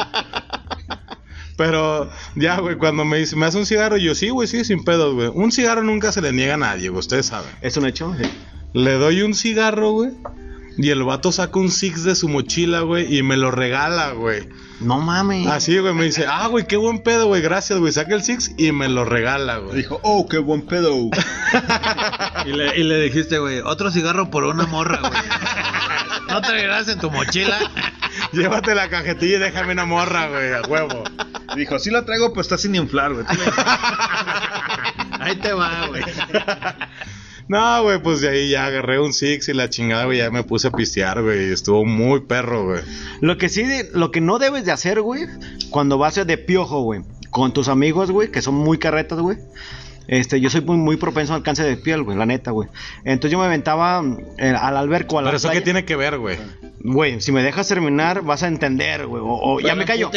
[1.56, 3.96] Pero ya, güey, cuando me dice, ¿me hace un cigarro?
[3.96, 5.28] Yo, sí, güey, sí, sin pedos, güey.
[5.34, 7.50] Un cigarro nunca se le niega a nadie, güey, ustedes saben.
[7.60, 8.14] ¿Es un hecho?
[8.20, 8.28] Sí.
[8.74, 10.10] Le doy un cigarro, güey.
[10.78, 14.48] Y el vato saca un six de su mochila, güey, y me lo regala, güey.
[14.80, 15.48] No mames.
[15.48, 17.92] Así, güey, me dice, ah, güey, qué buen pedo, güey, gracias, güey.
[17.92, 19.76] Saca el six y me lo regala, güey.
[19.76, 20.94] Dijo, oh, qué buen pedo.
[22.46, 25.12] Y le, y le dijiste, güey, otro cigarro por una morra, güey.
[26.28, 27.58] ¿No traerás en tu mochila?
[28.32, 31.04] Llévate la cajetilla y déjame una morra, güey, a huevo.
[31.56, 33.26] Dijo, sí la traigo, pero está sin inflar, güey.
[35.20, 36.02] Ahí te va, güey.
[37.48, 40.42] No, güey, pues de ahí ya agarré un six y la chingada, güey, ya me
[40.44, 41.48] puse a pistear, güey.
[41.48, 42.80] y Estuvo muy perro, güey.
[43.20, 45.22] Lo que sí, de- lo que no debes de hacer, güey,
[45.70, 49.38] cuando vas de piojo, güey, con tus amigos, güey, que son muy carretas, güey.
[50.08, 52.68] Este, yo soy muy, muy propenso al cáncer de piel, güey, la neta, güey.
[53.04, 54.02] Entonces yo me aventaba
[54.38, 55.64] eh, al alberco, a la Pero eso qué playa.
[55.64, 56.38] tiene que ver, güey.
[56.80, 59.22] Güey, si me dejas terminar, vas a entender, güey.
[59.22, 60.10] O, o ya me callo.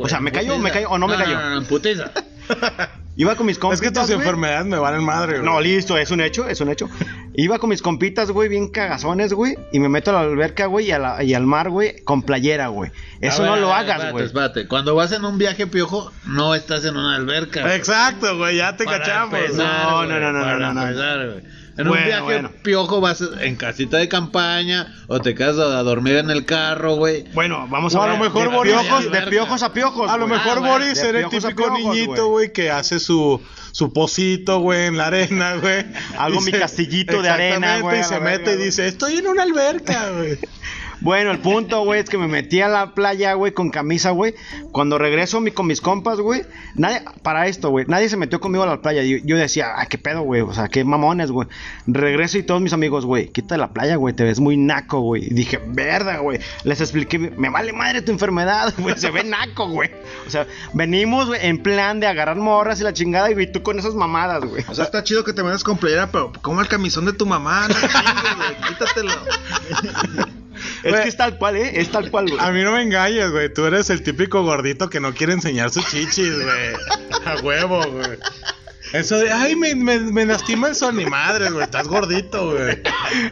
[0.00, 1.34] O sea, me callo, me callo o no me callo.
[1.38, 1.66] No, no, no.
[3.18, 3.80] Iba con mis compitas.
[3.82, 4.18] Es que tus güey.
[4.18, 5.44] enfermedades me valen madre, güey.
[5.50, 6.88] No, listo, es un hecho, es un hecho.
[7.34, 9.56] Iba con mis compitas, güey, bien cagazones, güey.
[9.72, 12.22] Y me meto a la alberca, güey, y, a la- y al mar, güey, con
[12.22, 12.90] playera, güey.
[13.20, 14.24] Eso no lo ver, hagas, espérate, güey.
[14.26, 17.62] Espérate, cuando vas en un viaje piojo, no estás en una alberca.
[17.62, 17.74] güey.
[17.74, 19.34] Exacto, güey, ya te Para cachamos.
[19.38, 20.82] empezar, No, güey, no, no, no, para no, no, no.
[20.86, 21.55] empezar, güey.
[21.78, 22.50] En Bueno, un viaje bueno.
[22.62, 27.24] piojo vas en casita de campaña o te quedas a dormir en el carro, güey.
[27.34, 30.10] Bueno, vamos O a a lo mejor de Boris- piojos, de piojos a piojos.
[30.10, 30.38] A lo güey.
[30.38, 34.86] mejor Ah, Boris era el típico piojos, niñito, güey, que hace su, su pocito, güey,
[34.86, 35.84] en la arena, güey.
[36.18, 40.10] Hago mi castillito de arena, güey, Y se mete y dice, estoy en una alberca,
[40.12, 40.38] güey.
[41.00, 44.34] Bueno, el punto, güey, es que me metí a la playa, güey, con camisa, güey.
[44.72, 46.42] Cuando regreso mi, con mis compas, güey,
[46.74, 49.02] nadie, para esto, güey, nadie se metió conmigo a la playa.
[49.02, 51.48] Yo, yo decía, ay, qué pedo, güey, o sea, qué mamones, güey.
[51.86, 55.26] Regreso y todos mis amigos, güey, quita la playa, güey, te ves muy naco, güey.
[55.26, 56.40] Y dije, verga, güey.
[56.64, 59.90] Les expliqué, me vale madre tu enfermedad, güey, se ve naco, güey.
[60.26, 63.62] O sea, venimos, güey, en plan de agarrar morras y la chingada, y güey, tú
[63.62, 64.64] con esas mamadas, güey.
[64.68, 67.26] O sea, está chido que te metas con playera, pero como el camisón de tu
[67.26, 70.36] mamá, no chingues, güey, quítatelo.
[70.82, 71.02] Es Güey.
[71.02, 71.72] que es tal cual, ¿eh?
[71.80, 72.38] Es tal cual, güey.
[72.40, 73.52] A mí no me engañes, güey.
[73.52, 76.74] Tú eres el típico gordito que no quiere enseñar sus chichis, güey.
[77.24, 78.18] A huevo, güey.
[78.92, 81.64] Eso de, ay, me, me, me lastima el sol, ni madre, güey.
[81.64, 82.80] Estás gordito, güey.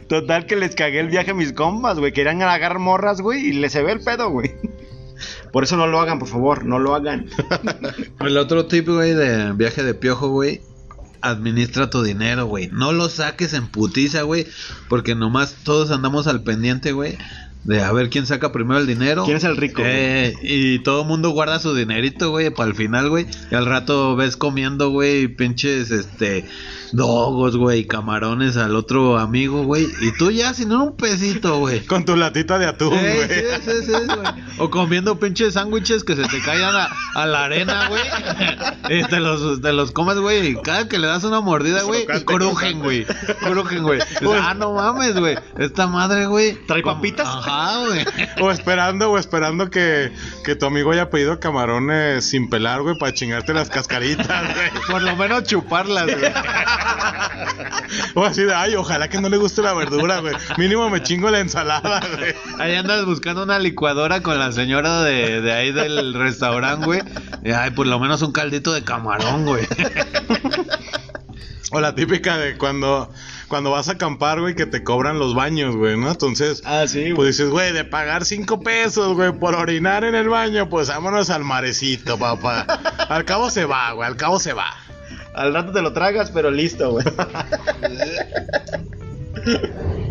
[0.08, 2.12] Total que les cagué el viaje a mis compas, güey.
[2.12, 4.54] Querían agarrar morras, güey, y les se ve el pedo, güey.
[5.52, 7.26] Por eso no lo hagan, por favor, no lo hagan.
[8.20, 10.60] El otro tip, güey, de viaje de piojo, güey.
[11.30, 12.68] Administra tu dinero, güey.
[12.72, 14.46] No lo saques en putiza, güey.
[14.88, 17.18] Porque nomás todos andamos al pendiente, güey.
[17.64, 19.24] De a ver quién saca primero el dinero.
[19.24, 19.80] ¿Quién es el rico?
[19.84, 23.26] Eh, y todo el mundo guarda su dinerito, güey, para el final, güey.
[23.50, 26.44] Y al rato ves comiendo, güey, pinches, este,
[26.94, 29.86] dogos, güey, camarones al otro amigo, güey.
[30.00, 31.84] Y tú ya sin un pesito, güey.
[31.86, 33.28] Con tu latita de atún, Sí, güey.
[33.28, 34.44] sí, sí, sí, güey.
[34.58, 38.02] O comiendo pinches sándwiches que se te caigan a, a la arena, güey.
[39.00, 40.48] Y te los, te los comes, güey.
[40.48, 43.04] Y cada que le das una mordida, güey, crujen, güey.
[43.40, 44.00] Crujen, güey.
[44.40, 45.36] Ah, no mames, güey.
[45.58, 46.54] Esta madre, güey.
[46.66, 47.26] ¿Trae papitas?
[47.26, 48.04] Ajá, güey.
[48.40, 50.12] O esperando, o esperando que,
[50.44, 54.70] que tu amigo haya pedido camarones sin pelar, güey, para chingarte las cascaritas, güey.
[54.90, 56.32] Por lo menos chuparlas, güey.
[58.14, 60.34] O así de, ay, ojalá que no le guste la verdura, güey.
[60.56, 62.34] Mínimo me chingo la ensalada, güey.
[62.58, 67.00] Ahí andas buscando una licuadora con la señora de, de ahí del restaurante, güey.
[67.44, 69.66] Y, Ay, por lo menos un caldito de camarón, güey.
[71.70, 73.10] O la típica de cuando,
[73.48, 76.08] cuando vas a acampar, güey, que te cobran los baños, güey, ¿no?
[76.10, 80.28] Entonces, Ah, sí, pues dices, güey, de pagar cinco pesos, güey, por orinar en el
[80.28, 82.64] baño, pues vámonos al marecito, papá.
[83.08, 84.66] Al cabo se va, güey, al cabo se va.
[85.34, 87.04] Al rato te lo tragas, pero listo, güey.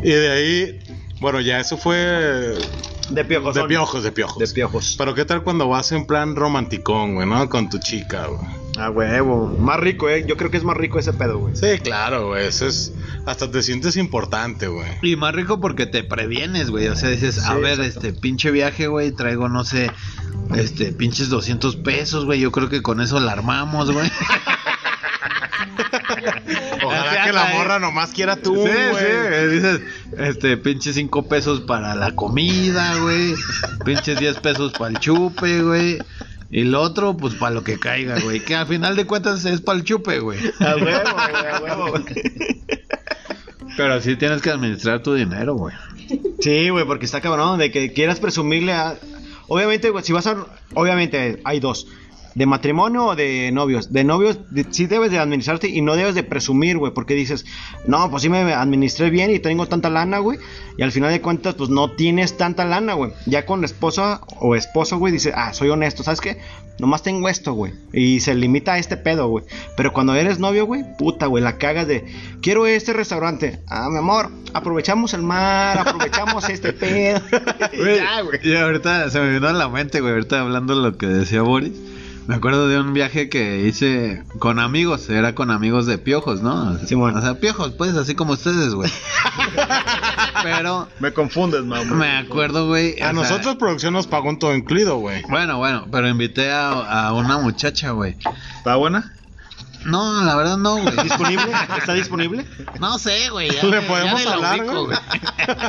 [0.03, 0.79] Y de ahí,
[1.21, 2.55] bueno, ya eso fue
[3.09, 3.55] De piojos.
[3.55, 3.69] de son.
[3.69, 4.37] piojos, de piojos.
[4.39, 4.95] De piojos.
[4.97, 7.49] Pero qué tal cuando vas en plan romanticón, güey, ¿no?
[7.49, 8.63] Con tu chica, güey.
[8.77, 9.55] Ah, huevo.
[9.59, 10.25] Más rico, eh.
[10.27, 11.55] Yo creo que es más rico ese pedo, güey.
[11.55, 12.91] Sí, claro, güey, eso es...
[13.25, 14.87] Hasta te sientes importante, güey.
[15.01, 16.87] Y más rico porque te previenes, güey.
[16.87, 18.07] O sea, dices, a ver, exacto.
[18.07, 19.91] este pinche viaje, güey, traigo, no sé,
[20.55, 22.39] este, pinches 200 pesos, güey.
[22.39, 24.09] Yo creo que con eso la armamos, güey.
[26.83, 27.79] Ojalá que la morra eh.
[27.79, 28.71] nomás quiera tú, Sí, güey.
[28.71, 29.81] sí, güey, dices,
[30.17, 33.35] este, pinches 5 pesos para la comida, güey.
[33.85, 35.99] Pinches 10 pesos para el chupe, güey.
[36.49, 38.39] Y lo otro, pues para lo que caiga, güey.
[38.39, 40.39] Que al final de cuentas es para el chupe, güey.
[40.59, 42.03] A huevo, güey, a huevo, güey.
[43.77, 45.75] Pero sí tienes que administrar tu dinero, güey.
[46.41, 48.95] Sí, güey, porque está cabrón de que quieras presumirle a...
[49.47, 50.45] Obviamente, güey, si vas a...
[50.75, 51.87] Obviamente, hay dos.
[52.35, 53.93] De matrimonio o de novios.
[53.93, 57.45] De novios de- sí debes de administrarte y no debes de presumir, güey, porque dices,
[57.85, 60.39] no, pues sí me administré bien y tengo tanta lana, güey.
[60.77, 63.11] Y al final de cuentas, pues no tienes tanta lana, güey.
[63.27, 66.39] Ya con la esposa o esposo, güey, dices, ah, soy honesto, ¿sabes qué?
[66.79, 67.73] Nomás tengo esto, güey.
[67.93, 69.45] Y se limita a este pedo, güey.
[69.77, 72.03] Pero cuando eres novio, güey, puta, güey, la cagas de,
[72.41, 73.59] quiero este restaurante.
[73.67, 77.21] Ah, mi amor, aprovechamos el mar, aprovechamos este pedo.
[77.73, 78.39] Ya, güey.
[78.43, 81.43] Y ahorita se me vino a la mente, güey, ahorita hablando de lo que decía
[81.43, 81.73] Boris.
[82.27, 86.77] Me acuerdo de un viaje que hice con amigos, era con amigos de piojos, ¿no?
[86.79, 87.17] Simón.
[87.17, 88.89] O sea, piojos, pues, así como ustedes, güey.
[90.43, 91.95] Pero Me confundes, mamá.
[91.95, 92.93] me acuerdo, güey.
[92.93, 95.21] A sea, nosotros producción nos pagó un todo incluido, güey.
[95.29, 96.69] Bueno, bueno, pero invité a,
[97.07, 98.17] a una muchacha, güey.
[98.57, 99.13] ¿Está buena?
[99.85, 100.95] No, la verdad no, güey.
[101.03, 101.51] ¿Disponible?
[101.77, 102.45] ¿Está disponible?
[102.79, 103.51] No sé, güey.
[103.51, 104.97] ya ¿Le podemos hablar, ubico, güey?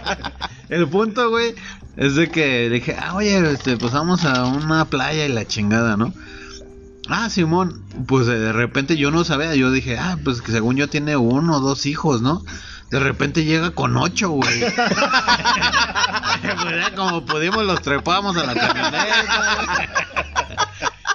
[0.68, 1.54] El punto, güey,
[1.96, 5.96] es de que dije, ah, oye, este, pues vamos a una playa y la chingada,
[5.96, 6.12] ¿no?
[7.08, 10.76] Ah, Simón, pues eh, de repente yo no sabía, yo dije, ah, pues que según
[10.76, 12.42] yo tiene uno o dos hijos, ¿no?
[12.90, 14.64] De repente llega con ocho, güey.
[16.44, 19.88] Pues como pudimos los trepamos a la camioneta.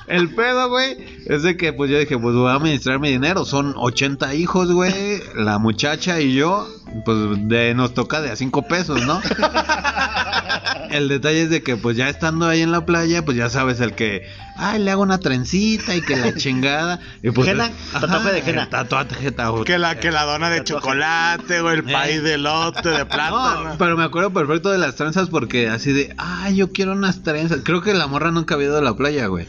[0.07, 0.97] El pedo, güey,
[1.27, 3.45] es de que pues yo dije, pues voy a administrar mi dinero.
[3.45, 5.21] Son 80 hijos, güey.
[5.35, 6.67] La muchacha y yo,
[7.05, 9.21] pues de, nos toca de a 5 pesos, ¿no?
[10.89, 13.79] El detalle es de que pues ya estando ahí en la playa, pues ya sabes
[13.79, 16.99] el que, ay, le hago una trencita y que la chingada.
[17.21, 18.69] Y pues, Jena, tatuaje de jena.
[18.69, 19.33] Tatuaje.
[19.65, 23.69] Que la, que la dona de chocolate, güey, el país de lote, de plátano.
[23.69, 27.21] No, pero me acuerdo perfecto de las trenzas porque así de, ay, yo quiero unas
[27.21, 27.59] trenzas.
[27.63, 29.47] Creo que la morra nunca había ido a la playa, güey.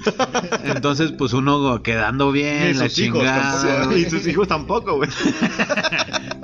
[0.64, 3.96] Entonces, pues uno quedando bien, Ni la hijos chingada.
[3.96, 5.09] Y sus hijos tampoco, güey.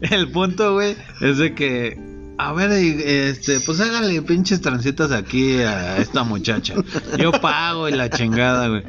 [0.10, 1.98] El punto, güey, es de que,
[2.38, 6.74] a ver, este, pues hágale pinches trencitas aquí a esta muchacha.
[7.18, 8.84] Yo pago y la chingada, güey.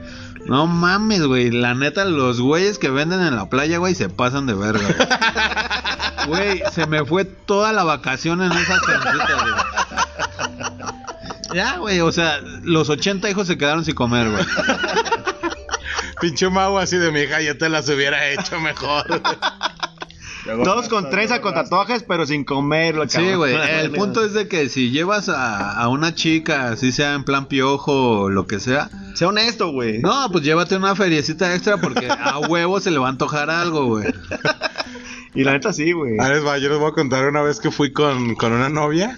[0.45, 1.51] No mames, güey.
[1.51, 4.87] La neta, los güeyes que venden en la playa, güey, se pasan de verga.
[6.27, 9.53] Güey, se me fue toda la vacación en esas trencitas, güey.
[11.53, 14.45] Ya, güey, o sea, los 80 hijos se quedaron sin comer, güey.
[16.21, 19.05] Pinche mago así de mi hija, yo te las hubiera hecho mejor.
[20.49, 23.55] Luego- Todos con trenza, con tatuajes, pero sin comerlo, Sí, güey.
[23.81, 27.45] El punto es de que si llevas a, a una chica, así sea en plan
[27.47, 29.99] piojo o lo que sea, Sea honesto, güey.
[29.99, 33.85] no, pues llévate una feriecita extra porque a huevo se le va a antojar algo,
[33.85, 34.05] güey.
[35.35, 36.17] Y la neta sí, güey.
[36.19, 38.69] A ver, va, yo les voy a contar una vez que fui con, con una
[38.69, 39.15] novia.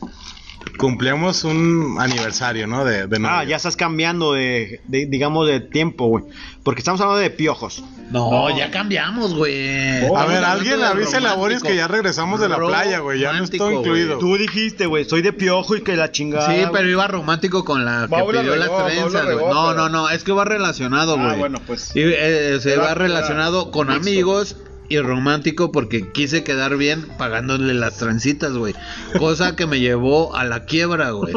[0.77, 2.85] Cumplíamos un aniversario, ¿no?
[2.85, 3.19] De, de.
[3.27, 6.23] Ah, ya estás cambiando de, de, digamos, de tiempo, güey.
[6.63, 7.83] Porque estamos hablando de piojos.
[8.09, 10.05] No, ya cambiamos, güey.
[10.15, 13.19] A ver, alguien avísele a Boris que ya regresamos de la playa, güey.
[13.19, 14.17] Ya no está incluido.
[14.17, 16.47] Tú dijiste, güey, soy de piojo y que la chingada.
[16.51, 19.35] Sí, pero iba romántico con la que Paula pidió regó, las trenzas, güey.
[19.37, 21.39] No, pero- no, no, es que va relacionado, Ah, güey.
[21.39, 21.91] bueno, pues.
[21.95, 24.01] Y, eh, se va relacionado con mixto.
[24.09, 24.55] amigos
[24.91, 28.75] y romántico porque quise quedar bien pagándole las trencitas, güey.
[29.17, 31.33] Cosa que me llevó a la quiebra, güey.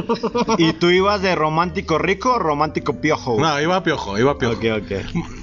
[0.59, 3.47] ¿Y tú ibas de romántico rico o romántico piojo, güey?
[3.47, 4.57] No, iba piojo, iba piojo.
[4.57, 4.93] Ok, ok.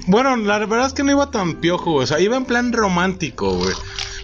[0.08, 2.04] Bueno, la verdad es que no iba tan piojo, güey.
[2.04, 3.72] O sea, iba en plan romántico, güey.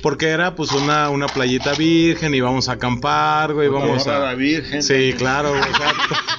[0.03, 4.17] Porque era pues una, una playita virgen, íbamos a acampar, güey, La íbamos a...
[4.19, 4.83] era virgen.
[4.83, 5.63] Sí, claro, güey.
[5.63, 5.93] O sea,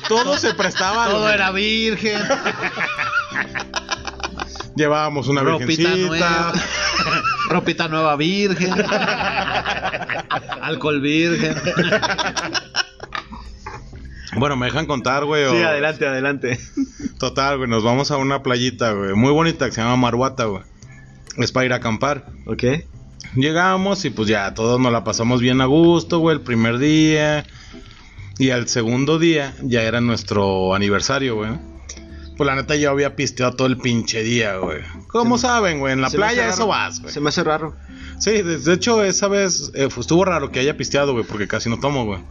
[0.07, 1.07] todo se prestaba.
[1.07, 1.33] Todo güey.
[1.33, 2.21] era virgen.
[4.75, 6.53] Llevábamos una Ropita virgencita.
[7.49, 8.73] Ropita nueva virgen.
[10.61, 11.55] Alcohol virgen.
[14.37, 15.43] Bueno, me dejan contar, güey.
[15.45, 16.59] o- Sí, adelante, adelante.
[17.17, 20.63] Total, güey, nos vamos a una playita, güey, muy bonita que se llama Maruata, güey.
[21.37, 22.27] Es para ir a acampar.
[22.45, 22.63] ¿Ok?
[23.35, 27.45] Llegamos y pues ya todos nos la pasamos bien a gusto, güey, el primer día.
[28.37, 31.51] Y al segundo día ya era nuestro aniversario, güey.
[32.39, 34.79] Pues la neta yo había pisteado todo el pinche día, güey.
[35.07, 35.91] ¿Cómo saben, güey?
[35.91, 37.13] En la playa eso vas, güey.
[37.13, 37.75] Se me hace raro.
[38.17, 41.49] Sí, de, de hecho esa vez eh, fue- estuvo raro que haya pisteado, güey, porque
[41.49, 42.21] casi no tomo, güey.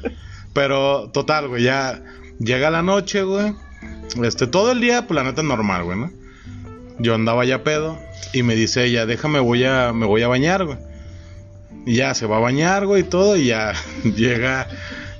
[0.54, 2.02] Pero total, güey, ya
[2.38, 3.52] llega la noche, güey.
[4.24, 6.10] Este, todo el día, pues la neta normal, güey, ¿no?
[6.98, 7.98] Yo andaba ya pedo
[8.32, 10.78] y me dice ella, déjame, voy a, me voy a bañar, güey.
[11.84, 13.74] Y ya se va a bañar, güey, y todo, y ya
[14.16, 14.66] llega,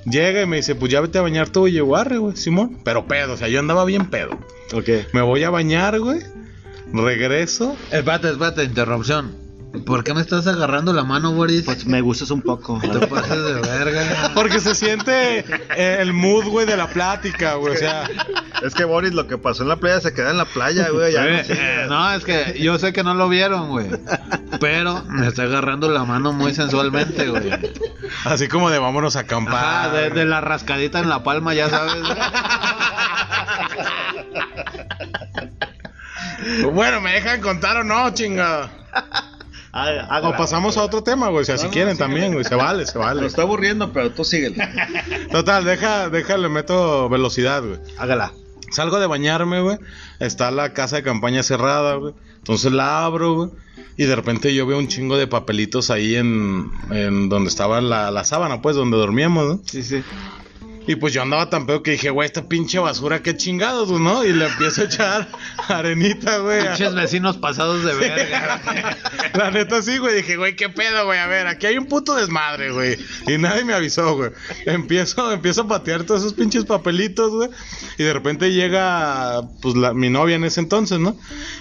[0.09, 2.79] llega y me dice, pues ya vete a bañar tú, y yo, arre, güey, Simón.
[2.83, 4.31] Pero pedo, o sea, yo andaba bien pedo.
[4.73, 4.89] Ok.
[5.13, 6.21] Me voy a bañar, güey.
[6.93, 7.75] Regreso.
[7.91, 9.48] Espérate, espérate, interrupción.
[9.85, 11.63] ¿Por qué me estás agarrando la mano, Boris?
[11.63, 12.79] Pues me gustas un poco.
[12.81, 14.31] te pases de verga.
[14.35, 15.39] Porque se siente
[15.75, 17.75] eh, el mood, güey, de la plática, güey.
[17.75, 18.03] O sea,
[18.63, 21.13] Es que Boris, lo que pasó en la playa se queda en la playa, güey.
[21.13, 21.23] Ya
[21.87, 23.87] no eh, es que yo sé que no lo vieron, güey.
[24.59, 27.51] Pero me está agarrando la mano muy sensualmente, güey.
[28.25, 29.91] así como de vámonos a Ajá, acampar.
[29.91, 32.03] de, de la rascadita en la palma, ya sabes.
[36.71, 38.11] Bueno, ¿me dejan contar o no,
[39.71, 40.29] chinga?
[40.29, 41.41] O pasamos a otro tema, güey.
[41.43, 42.11] O sea, si No, quieren síguele.
[42.13, 42.45] también, güey.
[42.45, 43.25] Se vale, se Me vale.
[43.27, 44.57] está aburriendo, pero tú síguele.
[45.31, 47.79] Total, deja, déjale, meto velocidad, güey.
[47.97, 48.31] Hágala.
[48.71, 49.77] Salgo de bañarme, güey.
[50.19, 52.13] Está la casa de campaña cerrada, güey.
[52.37, 53.49] Entonces la abro, güey.
[53.97, 58.11] Y de repente yo veo un chingo de papelitos ahí en, en donde estaba la,
[58.11, 59.61] la sábana, pues, donde dormíamos, ¿no?
[59.65, 60.01] Sí, sí.
[60.89, 64.25] Y pues yo andaba tan pedo que dije, güey, esta pinche basura, qué chingados, ¿no?
[64.25, 65.27] Y le empiezo a echar
[65.67, 66.65] arenita, güey.
[66.65, 68.97] Pinches vecinos pasados de verga.
[69.35, 70.15] La neta sí, güey.
[70.15, 71.19] Dije, güey, qué pedo, güey.
[71.19, 72.97] A ver, aquí hay un puto desmadre, güey.
[73.27, 74.31] Y nadie me avisó, güey.
[74.65, 77.51] Empiezo, empiezo a patear todos esos pinches papelitos, güey.
[77.99, 81.15] Y de repente llega, pues, la, mi novia en ese entonces, ¿no?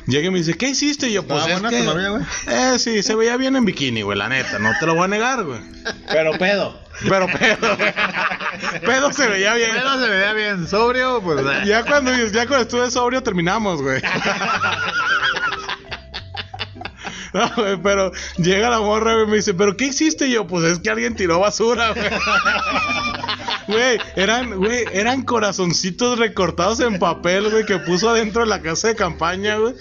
[0.07, 1.11] Llega y me dice, ¿qué hiciste?
[1.11, 1.85] Y yo, pues, ¿Estaba es buena que...
[1.85, 2.23] tu novia, güey?
[2.47, 4.59] Eh, sí, se veía bien en bikini, güey, la neta.
[4.59, 5.61] No te lo voy a negar, güey.
[6.11, 6.88] Pero pedo.
[7.07, 7.77] Pero pedo.
[8.85, 9.71] Pedo se veía bien.
[9.73, 11.41] Pero se veía bien sobrio, pues.
[11.41, 11.63] eh.
[11.67, 14.01] Ya cuando, ya cuando estuve sobrio terminamos, güey.
[17.35, 20.29] No, güey, pero llega la morra güey, y me dice, ¿pero qué hiciste?
[20.29, 22.09] Y yo, pues es que alguien tiró basura, güey.
[23.69, 28.89] Güey, eran, güey, eran corazoncitos recortados en papel, güey, que puso adentro de la casa
[28.89, 29.75] de campaña, güey,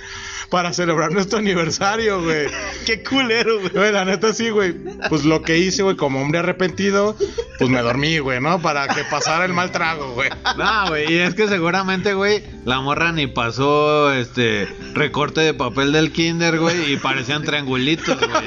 [0.50, 2.48] para celebrar nuestro aniversario, güey.
[2.86, 3.70] Qué culero, güey.
[3.70, 4.74] Güey, la neta sí, güey.
[5.10, 7.16] Pues lo que hice, güey, como hombre arrepentido,
[7.58, 8.62] pues me dormí, güey, ¿no?
[8.62, 10.30] Para que pasara el mal trago, güey.
[10.58, 15.92] No, güey, y es que seguramente, güey, la morra ni pasó este recorte de papel
[15.92, 18.44] del kinder, güey, y parecían triangulitos, güey.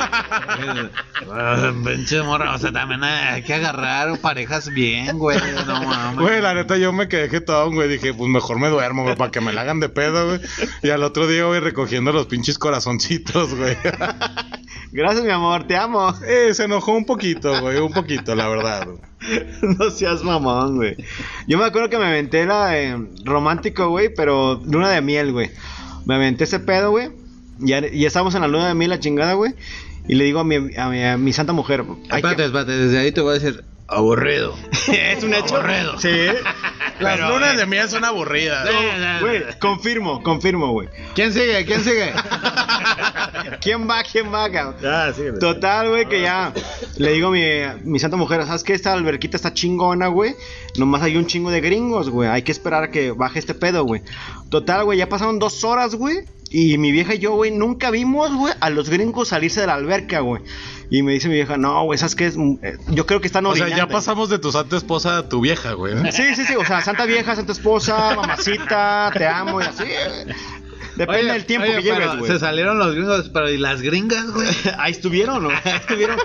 [1.85, 6.19] Pinche morra, o sea, también hay que agarrar parejas bien, güey, no mames.
[6.19, 7.89] Güey, la neta yo me quedé jetón, güey.
[7.89, 10.41] Dije, pues mejor me duermo, güey, para que me la hagan de pedo, güey.
[10.83, 13.77] Y al otro día, güey, recogiendo los pinches corazoncitos, güey.
[14.93, 16.15] Gracias, mi amor, te amo.
[16.25, 18.87] Eh, se enojó un poquito, güey, un poquito, la verdad.
[19.63, 20.97] No seas mamón, güey.
[21.47, 25.51] Yo me acuerdo que me aventé la eh, romántico, güey, pero luna de miel, güey.
[26.07, 27.11] Me aventé ese pedo, güey.
[27.59, 29.53] Ya, ya estábamos en la luna de miel, la chingada, güey.
[30.09, 31.85] Y le digo a mi, a mi, a mi santa mujer.
[32.05, 34.55] Espérate, espérate, desde ahí te voy a decir aburrido.
[34.93, 35.57] es un hecho.
[35.57, 35.99] Aburrido.
[35.99, 36.09] Sí.
[37.01, 38.69] Las Pero, lunas de miel son aburridas.
[39.21, 40.89] Güey, confirmo, confirmo, güey.
[41.15, 41.65] ¿Quién sigue?
[41.65, 42.13] ¿Quién sigue?
[43.61, 44.03] ¿Quién va?
[44.03, 44.77] ¿Quién va, cabrón?
[44.83, 45.39] Ya, síguele.
[45.39, 46.53] Total, güey, que ya
[46.97, 47.43] le digo a mi,
[47.85, 48.75] mi santa mujer, ¿sabes qué?
[48.75, 50.35] Esta alberquita está chingona, güey.
[50.77, 52.29] Nomás hay un chingo de gringos, güey.
[52.29, 54.03] Hay que esperar a que baje este pedo, güey.
[54.51, 56.25] Total, güey, ya pasaron dos horas, güey.
[56.53, 59.75] Y mi vieja y yo, güey, nunca vimos, güey, a los gringos salirse de la
[59.75, 60.43] alberca, güey.
[60.91, 62.27] Y me dice mi vieja, no, güey, ¿sabes qué?
[62.27, 63.87] Es, Eh, Yo creo que están O sea, orinando.
[63.87, 65.95] ya pasamos de tu santa esposa a tu vieja, güey.
[65.95, 66.11] ¿eh?
[66.11, 69.85] Sí, sí, sí, o sea, santa vieja, santa esposa, mamacita, te amo y así.
[71.01, 72.31] Depende Oye, del tiempo oye, que lleves, güey.
[72.31, 74.47] Se salieron los gringos, pero ¿y las gringas, güey?
[74.79, 75.49] Ahí estuvieron, ¿no?
[75.49, 76.19] Ahí estuvieron.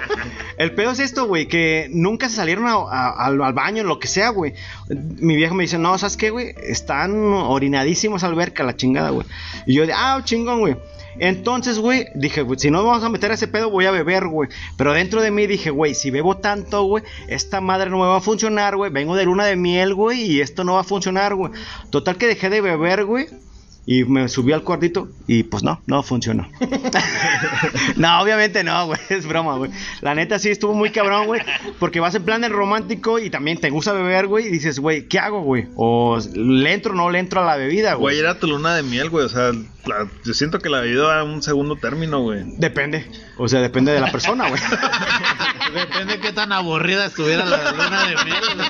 [0.58, 4.00] El pedo es esto, güey, que nunca se salieron a- a- al, al baño, lo
[4.00, 4.54] que sea, güey.
[4.90, 6.54] Mi vieja me dice, no, ¿sabes qué, güey?
[6.62, 9.26] Están orinadísimos al alberca, la chingada, güey.
[9.66, 10.76] Y yo, de, ah, chingón, güey.
[11.18, 14.28] Entonces, güey, dije, güey, si no vamos a meter a ese pedo, voy a beber,
[14.28, 14.50] güey.
[14.78, 18.18] Pero dentro de mí dije, güey, si bebo tanto, güey, esta madre no me va
[18.18, 18.92] a funcionar, güey.
[18.92, 21.54] Vengo de luna de miel, güey, y esto no va a funcionar, güey.
[21.90, 23.28] Total que dejé de beber, güey.
[23.88, 26.48] Y me subí al cuartito y pues no, no funcionó.
[27.98, 29.70] no, obviamente no, güey, es broma, güey.
[30.02, 31.42] La neta sí estuvo muy cabrón, güey,
[31.80, 35.20] porque vas en plan romántico y también te gusta beber, güey, y dices, güey, ¿qué
[35.20, 35.68] hago, güey?
[35.76, 38.20] O le entro o no le entro a la bebida, Güey, güey.
[38.20, 39.26] era tu luna de miel, güey.
[39.26, 39.52] O sea,
[39.86, 42.44] la- yo siento que la va a un segundo término, güey.
[42.58, 43.06] Depende,
[43.38, 44.62] o sea, depende de la persona, güey.
[45.76, 48.44] Depende de qué tan aburrida estuviera la luna de miel.
[48.56, 48.70] güey.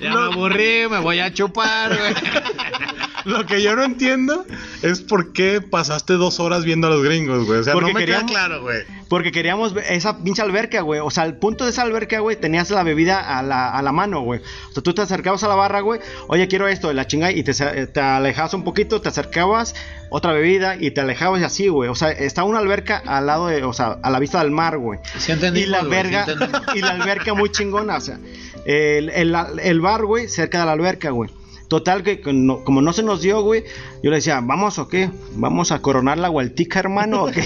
[0.00, 2.14] Ya me aburrí, me voy a chupar, güey.
[3.24, 4.44] Lo que yo no entiendo
[4.82, 7.58] es por qué pasaste dos horas viendo a los gringos, güey.
[7.58, 8.84] O sea, Porque no me queríamos- queda claro, güey.
[9.08, 11.00] Porque queríamos ver esa pinche alberca, güey.
[11.00, 13.90] O sea, al punto de esa alberca, güey, tenías la bebida a la, a la
[13.92, 14.40] mano, güey.
[14.70, 16.00] O sea, tú te acercabas a la barra, güey.
[16.28, 17.32] Oye, quiero esto, de la chinga.
[17.32, 19.74] Y te, ce- te alejabas un poquito, te acercabas,
[20.10, 21.88] otra bebida y te alejabas y así, güey.
[21.88, 24.78] O sea, está una alberca al lado de, o sea, a la vista del mar,
[24.78, 25.00] güey.
[25.18, 26.32] Sí y la verga, sí
[26.76, 28.18] y la alberca muy chingona, o sea.
[28.66, 31.30] El, el, bar, güey, cerca de la alberca, güey.
[31.68, 33.64] Total, que como no se nos dio, güey,
[34.02, 35.10] yo le decía, ¿vamos o qué?
[35.34, 37.26] ¿Vamos a coronar la vueltica, hermano?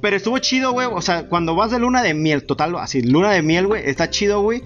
[0.00, 0.88] Pero estuvo chido, güey.
[0.90, 4.10] O sea, cuando vas de luna de miel, total, así, luna de miel, güey, está
[4.10, 4.62] chido, güey.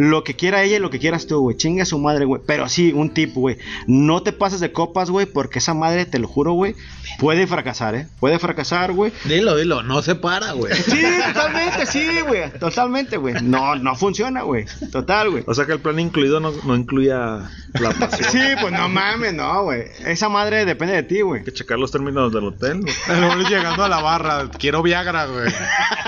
[0.00, 1.56] Lo que quiera ella y lo que quieras tú, güey.
[1.56, 2.40] Chinga a su madre, güey.
[2.46, 3.58] Pero sí, un tip, güey.
[3.88, 6.76] No te pases de copas, güey, porque esa madre, te lo juro, güey,
[7.18, 8.06] puede fracasar, ¿eh?
[8.20, 9.10] Puede fracasar, güey.
[9.24, 10.72] Dilo, dilo, no se para, güey.
[10.72, 11.02] Sí,
[11.34, 12.48] totalmente, sí, güey.
[12.60, 13.42] Totalmente, güey.
[13.42, 14.66] No, no funciona, güey.
[14.92, 15.42] Total, güey.
[15.48, 18.30] O sea que el plan incluido no, no incluía la pasión.
[18.30, 19.82] Sí, pues no mames, no, güey.
[20.06, 21.40] Esa madre depende de ti, güey.
[21.40, 22.82] Hay que checar los términos del hotel.
[22.82, 23.48] güey.
[23.48, 25.52] Llegando a la barra, quiero Viagra, güey.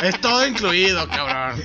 [0.05, 1.61] Es todo incluido, cabrón.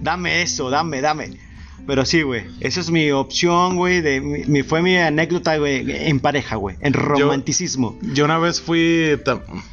[0.00, 1.51] Dame eso, dame, dame.
[1.86, 2.44] Pero sí, güey.
[2.60, 4.00] Esa es mi opción, güey.
[4.00, 6.76] De, mi, fue mi anécdota, güey, en pareja, güey.
[6.80, 7.98] En romanticismo.
[8.14, 9.18] Yo una vez fui,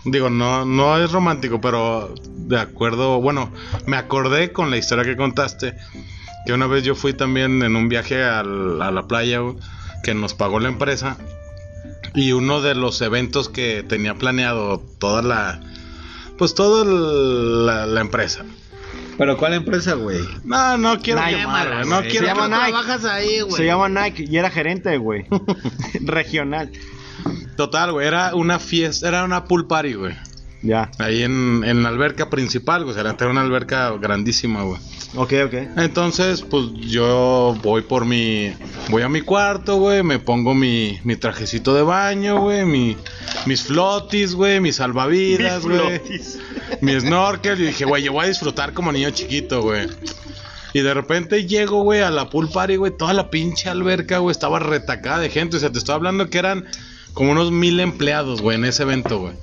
[0.05, 3.51] digo, no, no es romántico, pero de acuerdo, bueno,
[3.85, 5.75] me acordé con la historia que contaste,
[6.47, 9.41] que una vez yo fui también en un viaje al- a la playa
[10.03, 11.17] que nos pagó la empresa
[12.15, 15.61] y uno de los eventos que tenía planeado toda la,
[16.39, 16.85] pues toda
[17.85, 18.45] la empresa.
[19.19, 20.21] ¿Pero cuál empresa, güey?
[20.45, 22.59] No, no quiero Nike, quemar, güey, no quiero Se llama quemar.
[22.61, 22.71] Nike.
[22.71, 23.53] trabajas ahí, güey?
[23.53, 25.25] Se llama Nike y era gerente, güey.
[26.01, 26.71] Regional.
[27.57, 30.15] Total, güey, era una fiesta, era una pool party, güey.
[30.61, 30.89] Ya.
[30.99, 34.79] Ahí en, en la alberca principal, güey, o sea, era una alberca grandísima, güey.
[35.15, 35.53] Ok, ok.
[35.77, 38.53] Entonces, pues yo voy por mi.
[38.89, 40.03] Voy a mi cuarto, güey.
[40.03, 42.63] Me pongo mi, mi trajecito de baño, güey.
[42.63, 42.95] Mi,
[43.47, 44.59] mis flotis, güey.
[44.59, 45.99] Mis salvavidas, güey.
[46.81, 47.59] Mi snorkel.
[47.61, 49.87] Y dije, güey, yo voy a disfrutar como niño chiquito, güey.
[50.73, 52.95] Y de repente llego, güey, a la pool party, güey.
[52.95, 55.57] Toda la pinche alberca, güey, estaba retacada de gente.
[55.57, 56.65] O sea, te estoy hablando que eran
[57.13, 59.33] como unos mil empleados, güey, en ese evento, güey.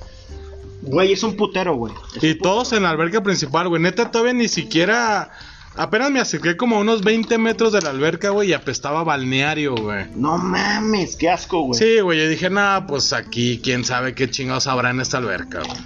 [0.81, 1.93] Güey, es un putero, güey.
[2.21, 3.81] Y todos en la alberca principal, güey.
[3.81, 5.31] Neta, todavía ni siquiera.
[5.75, 9.75] Apenas me acerqué como a unos 20 metros de la alberca, güey, y apestaba balneario,
[9.75, 10.05] güey.
[10.15, 11.79] No mames, qué asco, güey.
[11.79, 15.59] Sí, güey, yo dije, nah, pues aquí, quién sabe qué chingados habrá en esta alberca,
[15.59, 15.77] güey.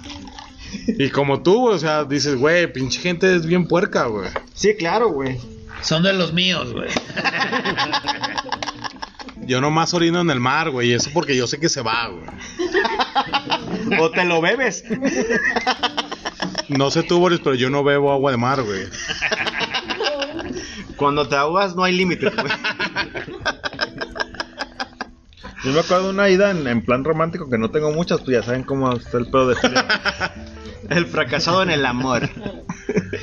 [0.86, 4.30] Y como tú, o sea, dices, güey, pinche gente es bien puerca, güey.
[4.54, 5.38] Sí, claro, güey.
[5.82, 6.88] Son de los míos, güey.
[9.44, 12.08] Yo nomás orino en el mar, güey, y eso porque yo sé que se va,
[12.08, 12.26] güey.
[14.00, 14.84] O te lo bebes.
[16.68, 18.86] No sé tú, Boris, pero yo no bebo agua de mar, güey.
[20.96, 22.52] Cuando te ahogas no hay límite, güey.
[25.64, 28.36] Yo me acuerdo de una ida en, en plan romántico que no tengo muchas, pues
[28.36, 29.86] ya saben cómo está el pedo de Julián.
[30.96, 32.28] El fracasado en el amor.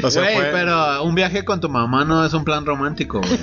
[0.03, 3.19] O sea, Güey, fue- pero un viaje con tu mamá no es un plan romántico,
[3.21, 3.39] güey.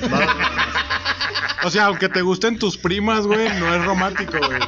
[1.65, 4.61] o sea, aunque te gusten tus primas, güey, no es romántico, güey.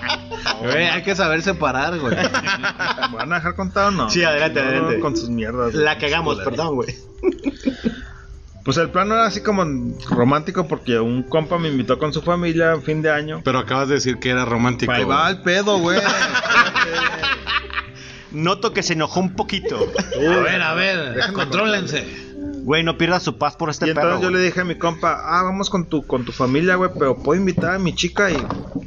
[0.62, 2.16] Güey, hay que saber separar, güey.
[2.16, 4.10] ¿Me van a dejar contar o no?
[4.10, 5.00] Sí, adelante, No, adelante.
[5.00, 5.74] Con sus mierdas.
[5.74, 6.94] La cagamos, perdón, güey.
[8.64, 9.64] Pues el plan no era así como
[10.10, 13.40] romántico porque un compa me invitó con su familia en fin de año.
[13.42, 14.92] Pero acabas de decir que era romántico.
[14.92, 15.16] Ahí güey.
[15.16, 15.98] va el pedo, güey.
[18.32, 19.78] Noto que se enojó un poquito.
[20.16, 22.06] A ver, a ver, contrólense.
[22.62, 24.22] Güey, no pierdas su paz por este y entonces perro.
[24.22, 24.40] yo güey.
[24.42, 27.40] le dije a mi compa, ah, vamos con tu, con tu familia, güey, pero puedo
[27.40, 28.36] invitar a mi chica y...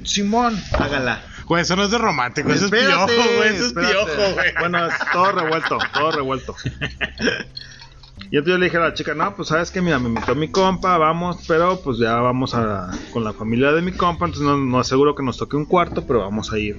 [0.04, 0.62] Simón.
[0.74, 1.24] Hágala.
[1.48, 3.50] Güey, eso no es de romántico, eso Espérate, es piojo, güey.
[3.50, 3.94] Eso es espérate.
[3.94, 4.54] piojo, güey.
[4.60, 6.56] Bueno, es todo revuelto, todo revuelto.
[8.30, 10.36] Y entonces yo le dije a la chica, no, pues sabes que mira, me invitó
[10.36, 14.48] mi compa, vamos, pero pues ya vamos a con la familia de mi compa, entonces
[14.48, 16.78] no, no aseguro que nos toque un cuarto, pero vamos a ir.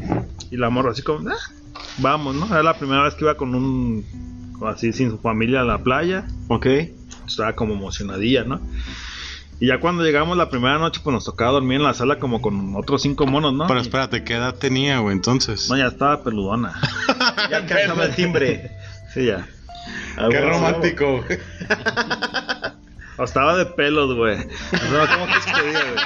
[0.50, 1.34] Y la morra así como, ah,
[1.98, 2.46] vamos, ¿no?
[2.46, 4.04] Era la primera vez que iba con un,
[4.66, 6.66] así sin su familia a la playa, Ok.
[7.26, 8.60] estaba como emocionadilla, ¿no?
[9.60, 12.40] Y ya cuando llegamos la primera noche, pues nos tocaba dormir en la sala como
[12.42, 13.68] con otros cinco monos, ¿no?
[13.68, 15.14] Pero espérate, ¿qué edad tenía, güey?
[15.14, 15.68] Entonces.
[15.70, 16.80] no, ya estaba peludona.
[17.50, 18.72] Ya alcanzaba el timbre.
[19.12, 19.46] Sí, ya.
[20.30, 21.38] Qué romántico, güey.
[23.18, 24.36] O estaba de pelos, güey.
[24.38, 24.44] No,
[25.12, 26.04] ¿Cómo que diga, güey?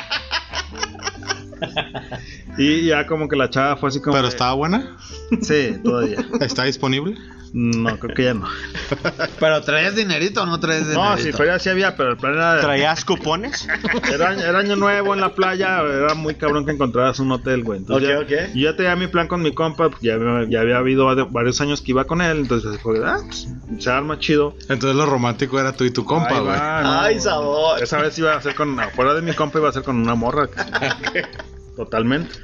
[2.58, 4.14] Y ya como que la chava fue así como.
[4.14, 4.96] ¿Pero de- estaba buena?
[5.42, 6.18] Sí, todavía.
[6.40, 7.16] ¿Está disponible?
[7.58, 8.46] No, creo que ya no.
[9.40, 11.02] Pero traes dinerito o no traes dinerito.
[11.02, 12.60] No, sí, feria sí había, pero el plan era.
[12.60, 13.66] ¿Traías cupones?
[14.12, 17.78] Era, era año nuevo en la playa, era muy cabrón que encontraras un hotel, güey.
[17.78, 18.54] Entonces Ok, ya- ok.
[18.54, 20.18] Yo ya tenía mi plan con mi compa, pues, ya,
[20.50, 23.48] ya había habido va- varios años que iba con él, entonces fue, ah, pues,
[23.78, 24.54] se arma chido.
[24.68, 26.56] Entonces lo romántico era tú y tu compa, güey.
[26.58, 27.00] no.
[27.00, 27.82] Ay, sabor.
[27.82, 30.14] Esa vez iba a ser con, afuera de mi compa iba a ser con una
[30.14, 30.46] morra.
[31.76, 32.34] Totalmente.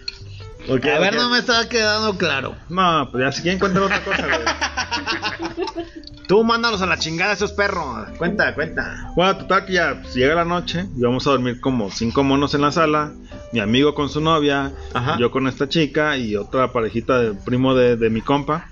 [0.68, 2.54] A ver, no me estaba quedando claro.
[2.68, 5.86] No, pues ya si quieren encuentran otra cosa, güey.
[6.28, 8.08] Tú mándalos a la chingada esos perros.
[8.16, 9.12] Cuenta, cuenta.
[9.16, 12.54] Bueno, total que ya pues, llega la noche y vamos a dormir como cinco monos
[12.54, 13.12] en la sala.
[13.52, 15.18] Mi amigo con su novia, Ajá.
[15.18, 18.68] yo con esta chica y otra parejita de primo de, de mi compa.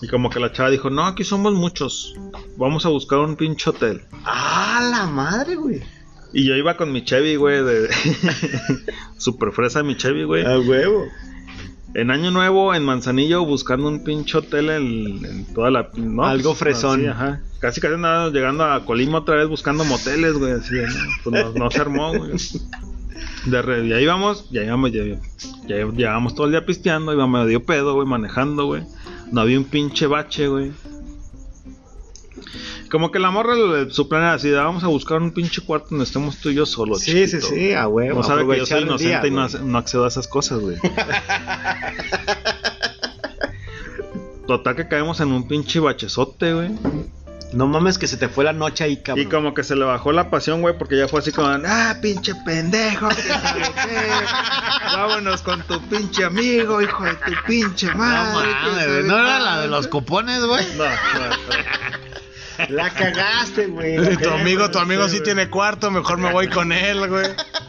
[0.00, 2.14] Y como que la chava dijo, no, aquí somos muchos.
[2.56, 4.02] Vamos a buscar un pinche hotel.
[4.24, 5.82] Ah, la madre, güey.
[6.34, 7.88] Y yo iba con mi Chevy, güey, de...
[9.18, 10.44] Super fresa mi Chevy, güey.
[10.44, 11.06] A huevo.
[11.94, 15.90] En Año Nuevo, en Manzanillo, buscando un pinche hotel en, en toda la...
[15.94, 17.00] no, Algo fresón.
[17.00, 17.40] así, ajá.
[17.60, 20.74] Casi casi andábamos llegando a Colima otra vez buscando moteles, güey, así.
[20.74, 20.82] ¿no?
[21.22, 22.32] Pues no, no se armó, güey.
[23.46, 25.04] De re- y ahí íbamos, ya íbamos, ya,
[25.68, 28.82] ya llevábamos todo el día pisteando, íbamos medio pedo, güey, manejando, güey.
[29.30, 30.72] No había un pinche bache, güey.
[32.94, 33.54] Como que la morra,
[33.90, 36.64] su plan era así, vamos a buscar un pinche cuarto donde estemos tú y yo
[36.64, 37.00] solos.
[37.00, 37.46] Sí, sí, chiquito".
[37.48, 38.20] sí, a huevo.
[38.20, 40.76] No sabe que yo soy inocente día, y no, no accedo a esas cosas, güey.
[44.46, 46.70] Total que caemos en un pinche bachezote, güey.
[47.52, 49.26] No mames que se te fue la noche ahí, cabrón.
[49.26, 51.96] Y como que se le bajó la pasión, güey, porque ya fue así como, ah,
[52.00, 54.06] pinche pendejo, que sabe qué.
[54.96, 58.50] Vámonos con tu pinche amigo, hijo de tu pinche No madre.
[58.50, 59.04] que mames.
[59.06, 59.60] ¿No era la cuánto".
[59.62, 60.64] de los cupones, güey?
[60.76, 60.90] No, no,
[62.68, 64.12] La cagaste, güey.
[64.12, 67.26] Y tu amigo, tu amigo sí tiene cuarto, mejor me voy con él, güey.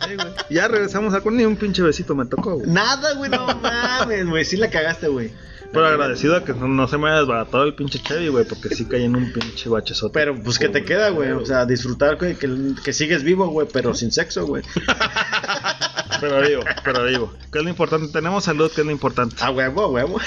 [0.08, 0.28] sí, güey.
[0.50, 2.70] Ya regresamos a con ni un pinche besito me tocó, güey.
[2.70, 4.46] Nada, güey, no mames, güey.
[4.46, 5.32] Sí la cagaste, güey.
[5.72, 8.70] Pero agradecido de que no, no se me haya desbaratado el pinche Chevy, güey, porque
[8.70, 10.14] sí caí en un pinche bachezote.
[10.14, 11.32] Pero, pues, ¿qué te queda, güey?
[11.32, 12.50] O sea, disfrutar, güey, que,
[12.82, 14.64] que sigues vivo, güey, pero sin sexo, güey.
[16.20, 17.34] Pero vivo, pero vivo.
[17.51, 18.12] ¿Qué es lo importante?
[18.12, 19.36] Tenemos salud, que es lo importante.
[19.39, 20.20] A huevo, a huevo.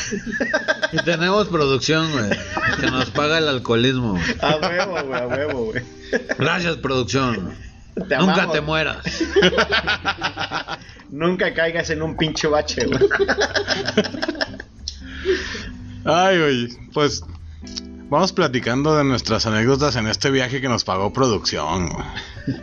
[0.93, 2.31] Y tenemos producción, güey.
[2.81, 4.19] Que nos paga el alcoholismo.
[4.41, 5.83] A huevo, güey, a huevo, güey.
[6.39, 7.55] Gracias, producción.
[7.95, 8.53] Te Nunca amamos.
[8.53, 8.99] te mueras.
[11.11, 13.01] Nunca caigas en un pinche bache, güey.
[16.05, 17.23] Ay, güey, pues
[18.09, 21.89] vamos platicando de nuestras anécdotas en este viaje que nos pagó producción.
[21.89, 22.05] güey.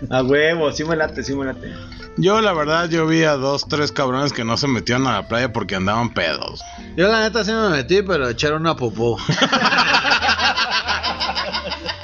[0.10, 1.74] A huevo, sí me late, sí me late.
[2.18, 5.28] Yo, la verdad, yo vi a dos, tres cabrones que no se metieron a la
[5.28, 6.62] playa porque andaban pedos.
[6.96, 9.18] Yo la neta sí me metí, pero echaron una popó.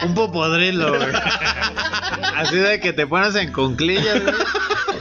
[0.03, 1.09] Un popodrilo, güey.
[2.36, 4.36] Así de que te pones en conclillas, güey.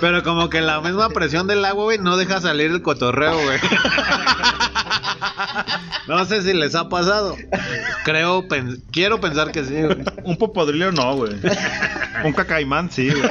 [0.00, 3.58] Pero como que la misma presión del agua, güey, no deja salir el cotorreo, güey.
[6.06, 7.36] No sé si les ha pasado.
[8.04, 9.98] Creo, pen- quiero pensar que sí, güey.
[10.24, 11.34] Un popodrillo no, güey.
[12.24, 13.22] Un cacaimán sí, güey.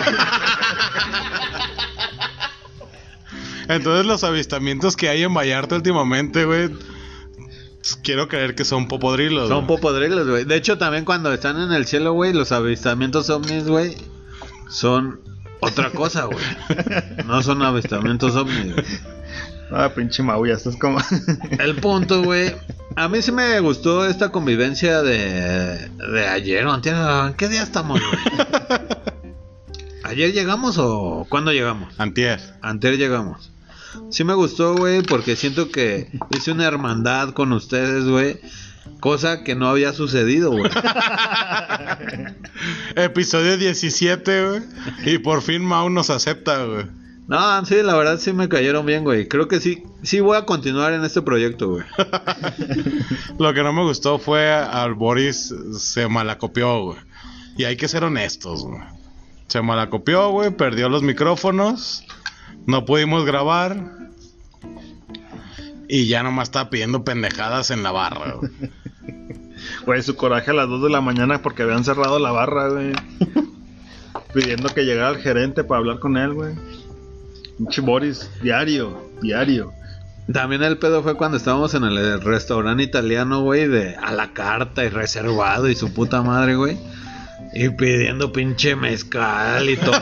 [3.68, 6.72] Entonces, los avistamientos que hay en Vallarta últimamente, güey,
[8.04, 9.48] quiero creer que son popodrilos.
[9.48, 9.78] Son güey.
[9.78, 10.44] popodrilos, güey.
[10.44, 13.96] De hecho, también cuando están en el cielo, güey, los avistamientos ovnis, güey,
[14.70, 15.22] son
[15.60, 16.44] otra cosa, güey.
[17.26, 18.86] No son avistamientos ovnis, güey.
[19.72, 21.00] Ah, pinche Mau, ya estás como.
[21.60, 22.56] El punto, güey.
[22.96, 26.96] A mí sí me gustó esta convivencia de, de ayer o antier.
[26.96, 28.48] ¿En qué día estamos, güey?
[30.04, 31.94] ¿Ayer llegamos o cuándo llegamos?
[32.00, 32.40] Antier.
[32.62, 33.52] Antier llegamos.
[34.10, 38.40] Sí me gustó, güey, porque siento que hice una hermandad con ustedes, güey.
[39.00, 40.64] Cosa que no había sucedido, güey.
[42.96, 44.62] Episodio 17, güey.
[45.06, 46.86] Y por fin Mau nos acepta, güey.
[47.30, 49.28] No, sí, la verdad sí me cayeron bien, güey.
[49.28, 51.84] Creo que sí, sí voy a continuar en este proyecto, güey.
[53.38, 56.98] Lo que no me gustó fue al Boris se malacopió, güey.
[57.56, 58.82] Y hay que ser honestos, güey.
[59.46, 62.04] Se malacopió, güey, perdió los micrófonos.
[62.66, 64.10] No pudimos grabar.
[65.88, 68.52] Y ya nomás estaba pidiendo pendejadas en la barra, güey.
[69.86, 72.94] Güey, su coraje a las 2 de la mañana porque habían cerrado la barra, güey.
[74.34, 76.56] Pidiendo que llegara el gerente para hablar con él, güey.
[77.60, 79.74] Pinche Boris, diario, diario.
[80.32, 84.86] También el pedo fue cuando estábamos en el restaurante italiano, güey, de a la carta
[84.86, 86.78] y reservado y su puta madre, güey.
[87.54, 90.00] Y pidiendo pinche mezcal y todo.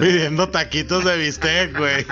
[0.00, 2.06] Pidiendo taquitos de bistec, güey.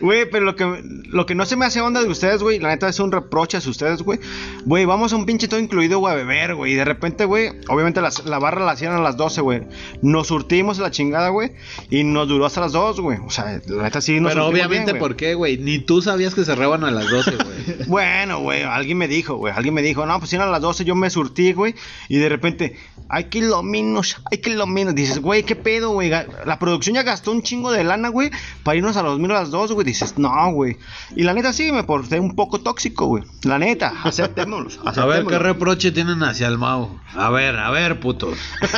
[0.00, 2.68] Güey, pero lo que, lo que no se me hace onda de ustedes, güey, la
[2.68, 4.18] neta es un reproche a ustedes, güey.
[4.64, 6.72] Güey, vamos a un pinche todo incluido, güey, a beber, güey.
[6.72, 9.62] Y de repente, güey, obviamente las- la barra la hacían a las 12, güey.
[10.02, 11.52] Nos surtimos la chingada, güey.
[11.90, 13.18] Y nos duró hasta las 2, güey.
[13.24, 15.00] O sea, la neta sí nos Pero obviamente, bien.
[15.00, 15.56] ¿por qué, güey?
[15.58, 17.54] Ni tú sabías que cerraban a las 12, güey.
[17.86, 20.94] Bueno, güey, alguien me dijo, güey, alguien me dijo, no, pues eran las 12, yo
[20.94, 21.74] me surtí, güey,
[22.08, 22.76] y de repente,
[23.08, 23.24] hay
[23.54, 27.84] kilominos, hay kilominos, dices, güey, qué pedo, güey, la producción ya gastó un chingo de
[27.84, 28.30] lana, güey,
[28.62, 30.76] para irnos a los minos a las 2, güey, dices, no, güey,
[31.14, 35.24] y la neta sí, me porté un poco tóxico, güey, la neta, aceptémoslo, A ver,
[35.26, 36.98] ¿qué reproche tienen hacia el Mau?
[37.14, 38.38] A ver, a ver, putos.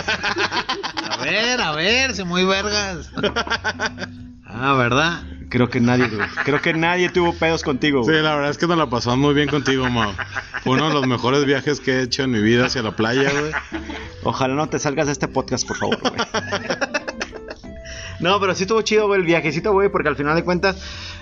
[1.08, 3.10] A ver, a ver, se muy vergas.
[4.44, 5.22] Ah, ¿verdad?
[5.48, 8.22] Creo que nadie, güey, creo que nadie tuvo pedos contigo, Sí, güey.
[8.22, 10.12] la verdad es que nos la pasamos muy bien contigo, Mau.
[10.64, 13.30] Fue uno de los mejores viajes que he hecho en mi vida hacia la playa,
[13.30, 13.52] güey.
[14.24, 16.12] Ojalá no te salgas de este podcast, por favor, güey.
[18.18, 20.76] No, pero sí estuvo chido, güey, el viajecito, güey, porque al final de cuentas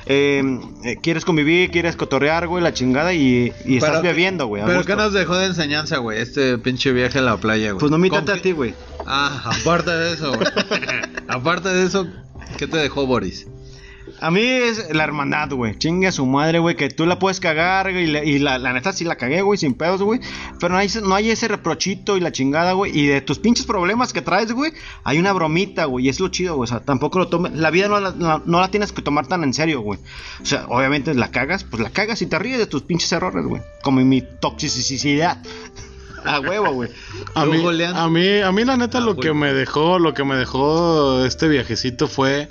[0.06, 0.42] eh,
[0.84, 4.62] eh, quieres convivir, quieres cotorrear, güey, la chingada y, y estás bebiendo, güey.
[4.64, 4.84] Pero.
[4.84, 6.20] ¿qué nos dejó de enseñanza, güey?
[6.20, 7.80] Este pinche viaje a la playa, güey.
[7.80, 8.74] Pues no me ¿Con intenta a ti, güey.
[9.06, 10.46] Ah, aparte de eso, güey.
[11.28, 12.06] aparte de eso,
[12.58, 13.48] ¿qué te dejó Boris?
[14.26, 15.76] A mí es la hermandad, güey.
[15.78, 18.58] Chingue a su madre, güey, que tú la puedes cagar güey, y, la, y la,
[18.58, 20.20] la neta sí la cagué, güey, sin pedos, güey.
[20.60, 22.98] Pero no hay, ese- no hay ese reprochito y la chingada, güey.
[22.98, 24.72] Y de tus pinches problemas que traes, güey,
[25.04, 26.06] hay una bromita, güey.
[26.06, 26.64] Y es lo chido, güey.
[26.64, 27.52] O sea, tampoco lo tomes.
[27.52, 30.00] La vida no la, no- no la tienes que tomar tan en serio, güey.
[30.42, 33.44] O sea, obviamente la cagas, pues la cagas y te ríes de tus pinches errores,
[33.46, 33.62] güey.
[33.82, 35.42] Como en mi toxicidad.
[36.24, 36.88] A huevo, güey.
[37.34, 40.14] A ¿Tú, mí, a mí, a mí la neta Ah, lo que me dejó, lo
[40.14, 42.48] que me dejó este viajecito fue,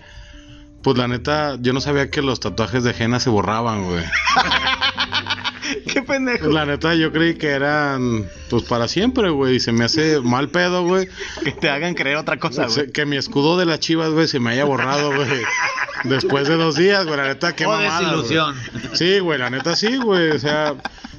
[0.84, 4.04] pues la neta, yo no sabía que los tatuajes de henna se borraban, güey.
[5.88, 6.48] Qué pendejo.
[6.48, 9.56] La neta yo creí que eran, pues para siempre, güey.
[9.56, 11.08] Y se me hace mal pedo, güey.
[11.44, 12.92] Que te hagan creer otra cosa, güey.
[12.92, 15.30] Que mi escudo de las chivas, güey, se me haya borrado, güey.
[16.04, 17.18] Después de dos días, güey.
[17.18, 18.06] La neta, qué O mamada, güey.
[18.22, 18.56] desilusión.
[18.94, 20.32] Sí, güey, la neta sí, güey.
[20.32, 20.76] O sea,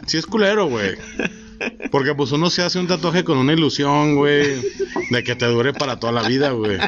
[0.07, 0.97] sí es culero, güey.
[1.91, 4.61] Porque pues uno se hace un tatuaje con una ilusión, güey,
[5.11, 6.79] de que te dure para toda la vida, güey.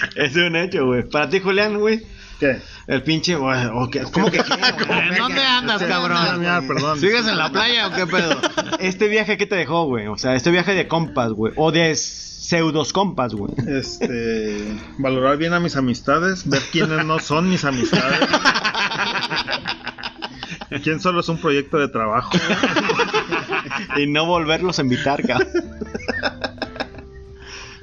[0.16, 1.02] Es un hecho, güey.
[1.08, 2.02] Para ti, Julián, güey.
[2.38, 2.60] ¿Qué?
[2.86, 3.66] El pinche, güey.
[3.66, 4.54] ¿Cómo que qué?
[5.08, 6.38] ¿En dónde andas, cabrón?
[6.40, 7.00] mira, perdón.
[7.00, 8.40] ¿Sigues en la playa o qué pedo?
[8.78, 10.06] Este viaje, ¿qué te dejó, güey?
[10.06, 11.52] O sea, este viaje de compas, güey.
[11.56, 13.52] O de pseudos compas, güey.
[13.66, 18.20] Este, valorar bien a mis amistades, ver quiénes no son mis amistades.
[20.82, 22.30] ¿Quién solo es un proyecto de trabajo?
[23.96, 25.48] Y no volverlos a invitar, cabrón.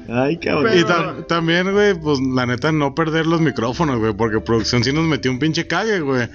[0.09, 0.77] Ay, cabrón.
[0.77, 4.91] Y tam- también, güey, pues la neta no perder los micrófonos, güey, porque producción sí
[4.93, 6.27] nos metió un pinche cague, güey.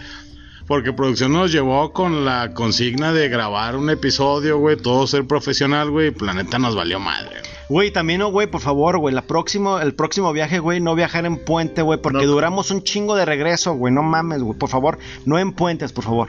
[0.66, 5.90] Porque producción nos llevó con la consigna de grabar un episodio, güey, todo ser profesional,
[5.90, 7.30] güey, y pues, la neta nos valió madre.
[7.40, 7.48] güey.
[7.70, 9.14] Güey, también, no, güey, por favor, güey.
[9.14, 11.98] La próximo, el próximo viaje, güey, no viajar en puente, güey.
[12.00, 12.32] Porque No.
[12.32, 13.92] duramos un chingo de regreso, güey.
[13.92, 14.58] No mames, güey.
[14.58, 16.28] Por favor, no en puentes, por favor.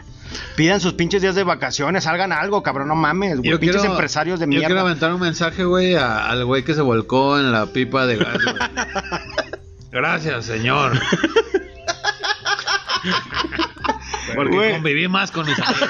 [0.55, 2.87] Pidan sus pinches días de vacaciones, salgan algo, cabrón.
[2.87, 3.57] No mames, güey.
[3.57, 4.81] Pinches empresarios de Yo quiero mierda.
[4.81, 8.37] aventar un mensaje, güey, al güey que se volcó en la pipa de gas.
[9.91, 10.93] Gracias, señor.
[14.35, 14.71] Porque Güey.
[14.73, 15.89] conviví más con mis amigos.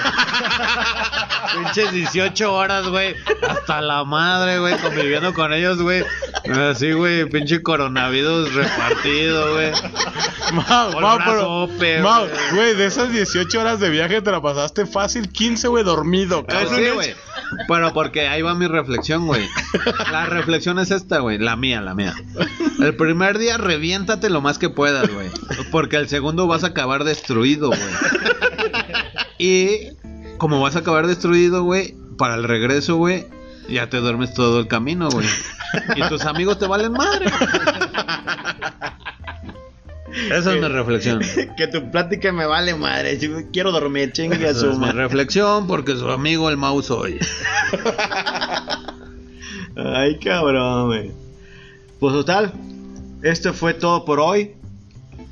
[1.54, 3.14] Pinches 18 horas, güey.
[3.48, 6.04] Hasta la madre, güey, conviviendo con ellos, güey.
[6.70, 9.72] Así, güey, pinche coronavirus repartido, güey.
[10.52, 12.50] Mau, a pero- sope, Mau, güey.
[12.52, 16.44] güey, de esas 18 horas de viaje te la pasaste fácil 15, güey, dormido.
[16.48, 16.74] Ah, cabrón.
[16.76, 17.14] sí, güey.
[17.66, 19.48] Pero porque ahí va mi reflexión, güey.
[20.12, 21.38] La reflexión es esta, güey.
[21.38, 22.14] La mía, la mía.
[22.80, 25.28] El primer día reviéntate lo más que puedas, güey.
[25.72, 27.80] Porque el segundo vas a acabar destruido, güey.
[29.38, 29.88] Y
[30.36, 33.26] como vas a acabar destruido, güey, para el regreso, güey,
[33.70, 35.26] ya te duermes todo el camino, güey.
[35.96, 37.26] Y tus amigos te valen madre.
[40.30, 41.22] Esa es mi reflexión.
[41.56, 43.16] Que tu plática me vale madre.
[43.18, 47.18] Yo quiero dormir, chingue a su es mi reflexión porque su amigo el mouse hoy.
[49.76, 51.12] Ay, cabrón, güey.
[52.00, 52.52] Pues total,
[53.22, 54.56] esto fue todo por hoy.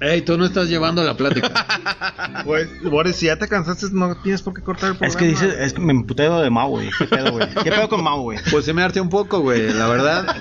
[0.01, 1.51] Ey, tú no estás llevando la plática.
[2.45, 5.09] Pues, Boris, si ya te cansaste, no tienes por qué cortar el programa.
[5.09, 6.89] Es que dice, es que me emputeo de Mau, güey.
[6.97, 7.49] ¿Qué pedo, güey?
[7.63, 8.39] ¿Qué pedo con Mau, güey?
[8.51, 9.73] Pues sí me harté un poco, güey.
[9.73, 10.37] La verdad,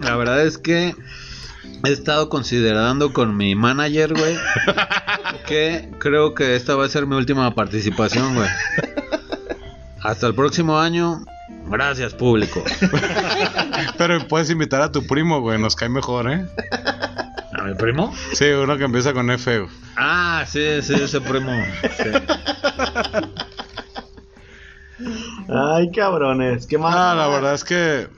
[0.00, 0.94] la verdad es que
[1.84, 4.36] he estado considerando con mi manager, güey,
[5.46, 8.48] que creo que esta va a ser mi última participación, güey.
[10.02, 11.24] Hasta el próximo año.
[11.66, 12.62] Gracias, público.
[13.98, 16.46] Pero puedes invitar a tu primo, güey, nos cae mejor, ¿eh?
[17.60, 18.14] ¿A mi primo?
[18.32, 19.66] Sí, uno que empieza con F.
[19.94, 21.52] Ah, sí, sí, ese primo.
[21.82, 22.10] Sí.
[25.48, 26.66] Ay, cabrones.
[26.66, 26.94] ¿Qué más?
[26.96, 28.08] Ah, la verdad es que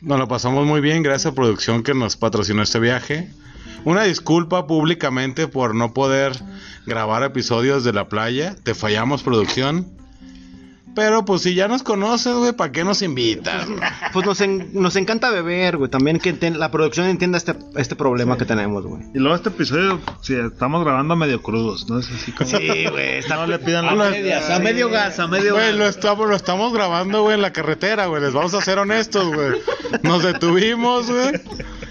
[0.00, 3.28] Nos lo pasamos muy bien, gracias a producción que nos patrocinó este viaje.
[3.84, 6.32] Una disculpa públicamente por no poder
[6.86, 8.54] grabar episodios de la playa.
[8.62, 9.97] Te fallamos, producción.
[10.94, 13.66] Pero pues si ya nos conoces, güey, ¿para qué nos invitas?
[14.12, 15.90] Pues nos, en- nos encanta beber, güey.
[15.90, 19.02] También que la producción entienda este, este problema que tenemos, güey.
[19.14, 21.98] Y luego este episodio, si estamos grabando medio crudos, ¿no?
[22.00, 22.48] Es así como.
[22.50, 23.20] Sí, güey.
[23.28, 25.76] No le pidan A medias, a medio gas, a medio Güey, gas.
[25.76, 28.22] lo estamos, lo estamos grabando, güey, en la carretera, güey.
[28.22, 29.60] Les vamos a ser honestos, güey.
[30.02, 31.40] Nos detuvimos, güey.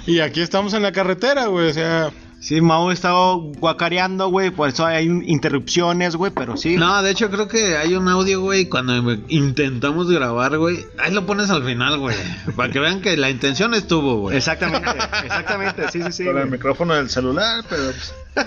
[0.07, 1.69] Y aquí estamos en la carretera, güey.
[1.69, 4.51] O sea, Sí, Mau estaba guacareando, güey.
[4.51, 6.31] Por eso hay interrupciones, güey.
[6.31, 6.77] Pero sí.
[6.77, 8.93] No, de hecho creo que hay un audio, güey, cuando
[9.27, 10.85] intentamos grabar, güey.
[10.99, 12.15] Ahí lo pones al final, güey.
[12.55, 14.38] Para que vean que la intención estuvo, güey.
[14.38, 14.89] Exactamente,
[15.25, 15.91] exactamente.
[15.91, 16.25] Sí, sí, sí.
[16.25, 18.13] con el micrófono del celular, pero pues,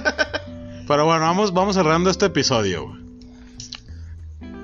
[0.86, 3.01] pero bueno, vamos, vamos cerrando este episodio, güey.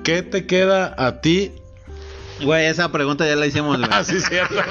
[0.03, 1.51] ¿Qué te queda a ti?
[2.41, 3.89] Güey, esa pregunta ya la hicimos, güey.
[3.91, 4.67] Ah, sí, cierto, güey.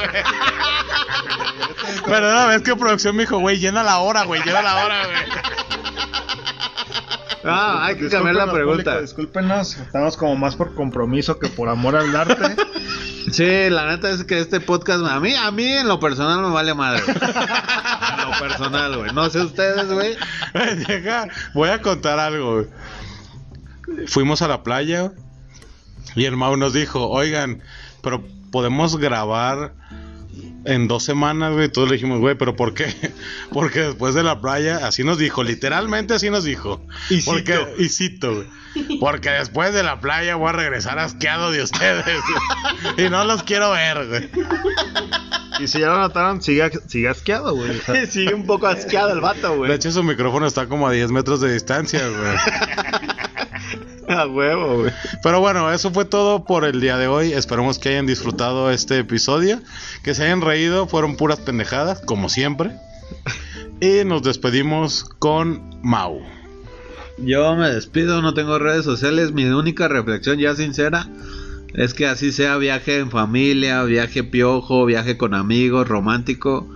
[2.05, 5.05] Pero una vez que producción me dijo, güey, llena la hora, güey, llena la hora,
[5.07, 5.17] güey.
[7.45, 8.83] Ah, hay que cambiar la pregunta.
[8.83, 12.57] público, discúlpenos, estamos como más por compromiso que por amor al arte.
[13.31, 16.51] Sí, la neta es que este podcast, a mí, a mí en lo personal me
[16.51, 17.03] vale madre.
[17.03, 17.17] güey.
[17.17, 19.13] En lo personal, güey.
[19.13, 20.17] No sé ustedes, güey.
[21.55, 22.55] Voy a contar algo.
[22.55, 24.07] güey.
[24.07, 25.26] Fuimos a la playa güey,
[26.15, 27.63] y el Mau nos dijo, oigan,
[28.03, 29.75] pero podemos grabar
[30.65, 31.69] en dos semanas, güey.
[31.69, 32.87] Todos le dijimos, güey, pero ¿por qué?
[33.53, 36.81] Porque después de la playa, así nos dijo, literalmente así nos dijo.
[37.11, 37.31] Y cito.
[37.33, 38.99] Porque, y cito, güey.
[39.01, 42.05] Porque después de la playa voy a regresar asqueado de ustedes.
[42.05, 43.07] güey.
[43.07, 44.29] y no los quiero ver, güey.
[45.59, 47.81] Y si ya lo notaron, sigue, sigue asqueado, güey.
[48.11, 49.73] Sigue un poco asqueado el vato, De güey.
[49.73, 52.37] hecho, su micrófono está como a 10 metros de distancia, güey.
[54.09, 54.93] A huevo, güey.
[55.23, 57.33] Pero bueno, eso fue todo por el día de hoy.
[57.33, 59.61] Esperemos que hayan disfrutado este episodio,
[60.03, 62.73] que se hayan reído, fueron puras pendejadas, como siempre.
[63.81, 66.21] Y nos despedimos con Mau.
[67.19, 69.33] Yo me despido, no tengo redes sociales.
[69.33, 71.09] Mi única reflexión ya sincera
[71.75, 76.69] es que así sea viaje en familia, viaje piojo, viaje con amigos, romántico.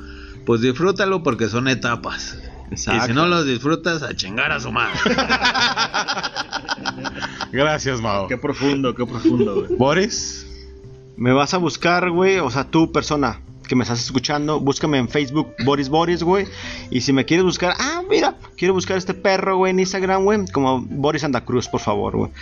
[0.47, 2.39] Pues disfrútalo porque son etapas.
[2.73, 4.99] Y si no los disfrutas, a chingar a su madre.
[7.53, 8.29] Gracias, Mau.
[8.29, 9.77] qué profundo, qué profundo, güey.
[9.77, 10.47] Boris,
[11.17, 12.39] Me vas a buscar, güey.
[12.39, 13.41] O sea, tú, persona
[13.71, 16.45] que me estás escuchando, búscame en Facebook, Boris Boris, güey.
[16.91, 20.45] Y si me quieres buscar, ah, mira, quiero buscar este perro, güey, en Instagram, güey.
[20.53, 22.33] Como Boris Santa Cruz, por favor, güey.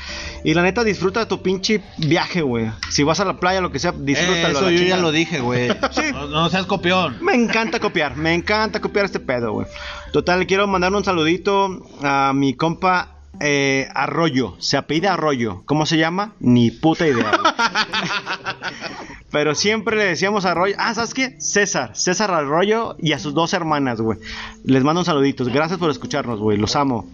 [0.42, 2.70] Y la neta, disfruta de tu pinche viaje, güey.
[2.88, 4.48] Si vas a la playa, lo que sea, disfrútalo.
[4.48, 5.68] Eso la yo ya lo dije, güey.
[5.90, 6.00] Sí.
[6.14, 7.18] No, no seas copión.
[7.20, 9.66] Me encanta copiar, me encanta copiar este pedo, güey.
[10.14, 14.56] Total, quiero mandar un saludito a mi compa eh, Arroyo.
[14.58, 15.62] Se apellida Arroyo.
[15.66, 16.32] ¿Cómo se llama?
[16.40, 17.32] Ni puta idea.
[19.30, 20.74] Pero siempre le decíamos Arroyo.
[20.78, 21.36] Ah, ¿sabes qué?
[21.40, 21.94] César.
[21.94, 24.18] César Arroyo y a sus dos hermanas, güey.
[24.64, 25.44] Les mando un saludito.
[25.44, 26.58] Gracias por escucharnos, güey.
[26.58, 27.08] Los amo.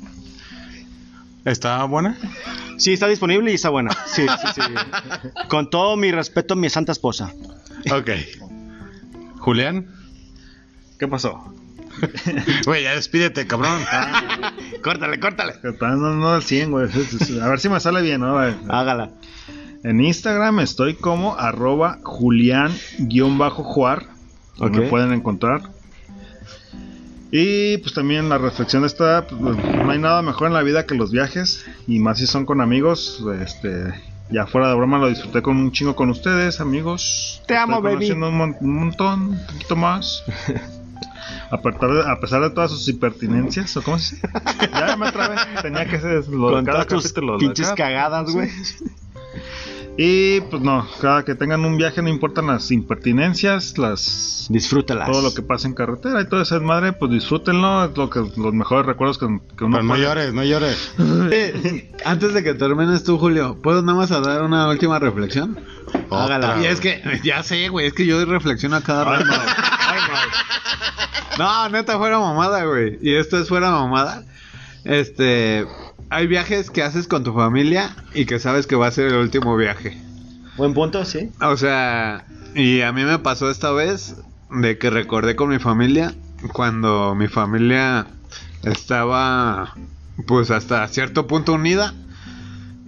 [1.44, 2.16] ¿está buena?
[2.78, 3.90] Sí, está disponible y está buena.
[4.06, 4.60] Sí, sí, sí.
[5.48, 7.32] Con todo mi respeto a mi santa esposa.
[7.90, 8.10] Ok.
[9.40, 9.94] Julián,
[10.98, 11.52] ¿Qué pasó?
[12.66, 13.80] güey, ya despídete, cabrón.
[14.82, 15.54] Córtale, córtale.
[15.62, 16.88] Está no, no al 100, güey.
[17.42, 18.34] A ver si me sale bien, ¿no?
[18.34, 18.54] güey?
[18.68, 19.10] Hágala.
[19.82, 24.06] En Instagram estoy como arroba julián-juar.
[24.58, 24.70] Ok.
[24.70, 25.62] Me pueden encontrar.
[27.30, 30.94] Y pues también la reflexión está, pues, no hay nada mejor en la vida que
[30.94, 31.66] los viajes.
[31.86, 33.22] Y más si son con amigos.
[33.42, 33.92] Este,
[34.30, 37.42] ya fuera de broma lo disfruté con un chingo con ustedes, amigos.
[37.46, 37.96] Te amo, Estoy baby.
[37.96, 40.22] conociendo Un, mon- un montón, un poquito más.
[41.54, 44.28] A pesar, de, a pesar de todas sus impertinencias, ¿o cómo se dice?
[44.72, 45.36] Ya me trabé.
[45.62, 48.30] Tenía que ser lo de Con cada todas tus capítulo, lo de pinches cada- cagadas,
[48.32, 48.50] güey.
[49.96, 55.08] Y pues no, cada que tengan un viaje no importan las impertinencias, las Disfrútalas.
[55.08, 58.18] todo lo que pasa en carretera y todo ese desmadre, pues disfrútenlo, es lo que
[58.18, 59.26] los mejores recuerdos que,
[59.56, 60.92] que uno Pero no llores, no llores.
[61.30, 65.56] Eh, Antes de que termines tú, Julio, ¿puedo nada más dar una última reflexión?
[66.08, 69.24] Otra, Y es que, ya sé, güey, es que yo reflexiono a cada rato.
[71.38, 72.98] No, neta, fuera mamada, güey.
[73.02, 74.24] Y esto es fuera mamada.
[74.84, 75.66] Este,
[76.10, 79.16] hay viajes que haces con tu familia y que sabes que va a ser el
[79.16, 80.00] último viaje.
[80.56, 81.30] Buen punto, sí.
[81.40, 84.16] O sea, y a mí me pasó esta vez
[84.50, 86.14] de que recordé con mi familia
[86.52, 88.06] cuando mi familia
[88.62, 89.74] estaba
[90.26, 91.94] pues hasta cierto punto unida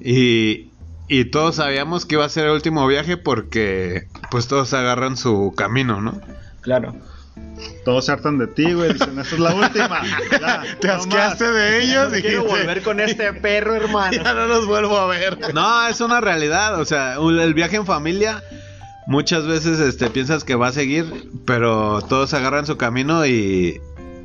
[0.00, 0.70] y,
[1.08, 5.52] y todos sabíamos que iba a ser el último viaje porque pues todos agarran su
[5.56, 6.20] camino, ¿no?
[6.60, 6.94] Claro.
[7.84, 10.00] Todos se hartan de ti, güey, dicen, esta es la última.
[10.40, 11.54] Ya, Te no asqueaste más.
[11.54, 14.12] de ellos y Quiero volver con este perro, hermano.
[14.24, 15.38] ya no los vuelvo a ver.
[15.54, 18.42] No, es una realidad, o sea, un- el viaje en familia
[19.06, 21.06] muchas veces este piensas que va a seguir,
[21.44, 23.80] pero todos agarran su camino y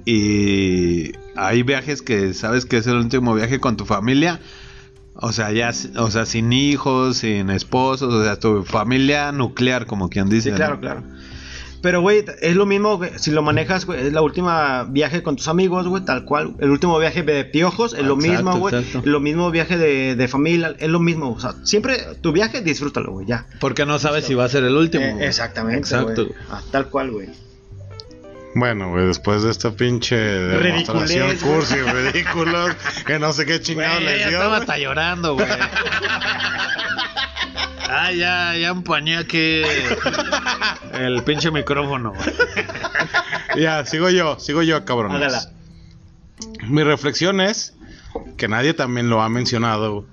[0.06, 4.40] y hay viajes que sabes que es el último viaje con tu familia.
[5.14, 10.10] O sea, ya, o sea, sin hijos, sin esposos, o sea, tu familia nuclear, como
[10.10, 10.50] quien dice.
[10.50, 10.80] Sí, claro, ¿no?
[10.82, 11.04] claro.
[11.82, 15.36] Pero, güey, es lo mismo, güey, si lo manejas, güey, es la última viaje con
[15.36, 16.56] tus amigos, güey, tal cual.
[16.60, 18.76] El último viaje de piojos es lo Exacto, mismo, güey.
[19.04, 21.32] Lo mismo viaje de, de familia, es lo mismo.
[21.32, 23.48] O sea, siempre tu viaje, disfrútalo, güey, ya.
[23.60, 25.04] Porque no sabes si va a ser el último.
[25.04, 26.28] Eh, exactamente, Exacto.
[26.50, 27.30] Ah, tal cual, güey.
[28.54, 32.76] Bueno, güey, después de esta pinche demostración cursi, ridículos,
[33.06, 34.38] que no sé qué chingado Güey, ya dio.
[34.40, 35.48] estaba hasta llorando, güey.
[37.94, 39.62] Ah, ya, ya empañé aquí
[40.94, 42.14] el pinche micrófono.
[42.14, 43.62] güey.
[43.62, 45.16] Ya, sigo yo, sigo yo, cabrón.
[45.16, 45.50] Hágala.
[46.64, 47.74] Mi reflexión es
[48.38, 50.06] que nadie también lo ha mencionado.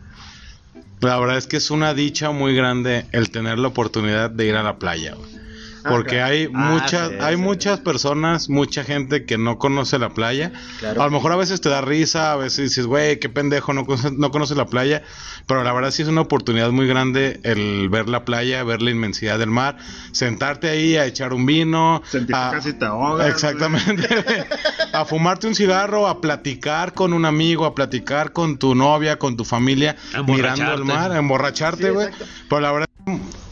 [1.00, 4.56] La verdad es que es una dicha muy grande el tener la oportunidad de ir
[4.56, 5.14] a la playa.
[5.14, 5.37] güey.
[5.84, 6.32] Ah, Porque claro.
[6.32, 7.40] hay Ah, muchas, sí, hay sí.
[7.40, 10.52] muchas personas, mucha gente que no conoce la playa.
[10.80, 11.02] Claro.
[11.02, 13.84] A lo mejor a veces te da risa, a veces dices, güey, qué pendejo, no
[13.86, 15.02] conoce, no conoce la playa.
[15.46, 18.90] Pero la verdad sí es una oportunidad muy grande el ver la playa, ver la
[18.90, 19.78] inmensidad del mar,
[20.12, 22.02] sentarte ahí a echar un vino.
[22.10, 24.08] Sentir que a- casi te ahogas, Exactamente.
[24.92, 29.36] a fumarte un cigarro, a platicar con un amigo, a platicar con tu novia, con
[29.36, 32.08] tu familia, mirando el mar, a emborracharte, güey.
[32.48, 32.87] Pero la verdad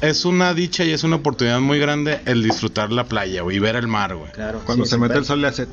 [0.01, 3.61] es una dicha y es una oportunidad muy grande el disfrutar la playa, güey, y
[3.61, 4.31] ver el mar, güey.
[4.33, 4.61] Claro.
[4.65, 5.67] Cuando sí, se mete el sol le hace...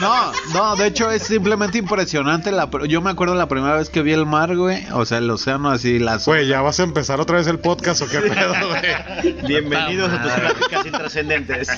[0.00, 2.50] No, no, de hecho es simplemente impresionante.
[2.50, 4.84] La, yo me acuerdo la primera vez que vi el mar, güey.
[4.92, 8.02] O sea, el océano así, las Güey, ¿ya vas a empezar otra vez el podcast
[8.02, 9.32] o qué pedo, güey?
[9.46, 11.68] Bienvenidos a tus pláticas intrascendentes.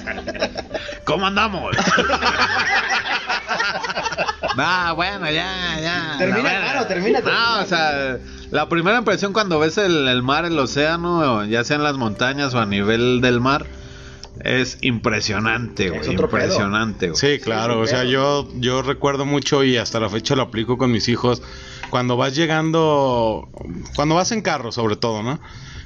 [1.05, 1.77] ¿Cómo andamos?
[4.57, 6.15] Ah, bueno, ya, ya.
[6.17, 7.57] Termina, claro, termina, termina.
[7.57, 8.19] No, o sea,
[8.55, 12.55] la primera impresión cuando ves el, el mar, el océano, ya sea en las montañas
[12.55, 13.67] o a nivel del mar,
[14.45, 16.03] es impresionante, güey.
[16.03, 16.07] Es.
[16.07, 17.19] Impresionante, güey.
[17.19, 20.93] Sí, claro, o sea, yo, yo recuerdo mucho y hasta la fecha lo aplico con
[20.93, 21.43] mis hijos.
[21.91, 23.49] Cuando vas llegando,
[23.97, 25.41] cuando vas en carro sobre todo, ¿no?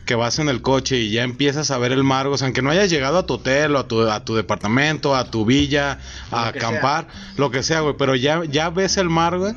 [0.04, 2.60] Que vas en el coche y ya empiezas a ver el mar, o sea, aunque
[2.60, 6.00] no hayas llegado a tu hotel o a tu, a tu departamento, a tu villa,
[6.30, 7.08] a Lo acampar,
[7.38, 9.54] lo que sea, güey, pero ya, ya ves el mar, güey.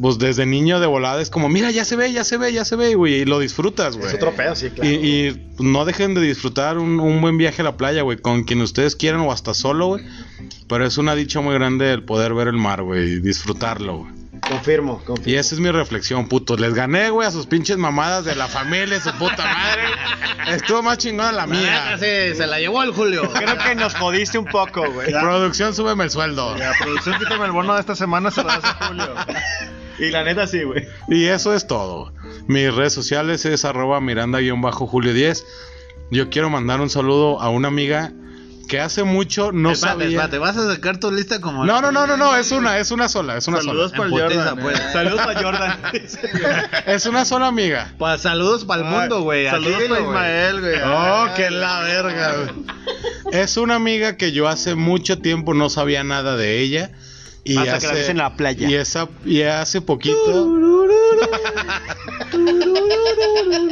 [0.00, 2.64] Pues desde niño de volada es como, mira, ya se ve, ya se ve, ya
[2.64, 4.08] se ve, güey, y lo disfrutas, güey.
[4.08, 4.90] Es otro pedo, sí, claro.
[4.90, 8.44] Y, y no dejen de disfrutar un, un buen viaje a la playa, güey, con
[8.44, 10.04] quien ustedes quieran o hasta solo, güey.
[10.68, 14.17] Pero es una dicha muy grande el poder ver el mar, güey, y disfrutarlo, güey.
[14.40, 15.30] Confirmo, confirmo.
[15.30, 16.60] Y esa es mi reflexión, putos.
[16.60, 19.82] Les gané, güey, a sus pinches mamadas de la familia, su puta madre.
[20.54, 21.96] Estuvo más chingona la La mía.
[21.98, 23.30] sí, se la llevó el Julio.
[23.32, 25.10] Creo que nos jodiste un poco, güey.
[25.10, 26.56] Producción, súbeme el sueldo.
[26.56, 29.14] La producción quítame el bono de esta semana se lo hace Julio.
[29.98, 30.86] Y la neta sí, güey.
[31.08, 32.12] Y eso es todo.
[32.46, 35.44] Mis redes sociales es arroba miranda-julio 10.
[36.10, 38.12] Yo quiero mandar un saludo a una amiga
[38.68, 40.08] que hace mucho no espérate, sabía...
[40.18, 41.64] espérate, ¿vas a sacar tu lista como.?
[41.64, 44.10] No, no, no, no, no, es una, es una sola, es una Saludos sola.
[44.10, 44.58] para putiza, Jordan.
[44.62, 44.78] pues.
[44.78, 44.82] eh.
[44.92, 45.78] Saludos para Jordan.
[46.86, 47.92] Es una sola amiga.
[47.98, 49.48] Pa- saludos para el mundo, güey.
[49.48, 50.00] Saludos para.
[50.00, 50.80] Ismael, güey.
[50.84, 52.50] Oh, que la verga, güey.
[53.32, 56.92] Es una amiga que yo hace mucho tiempo no sabía nada de ella.
[57.44, 58.68] Y Hasta que hace, la viste en la playa.
[58.68, 60.46] Y, esa, y hace poquito.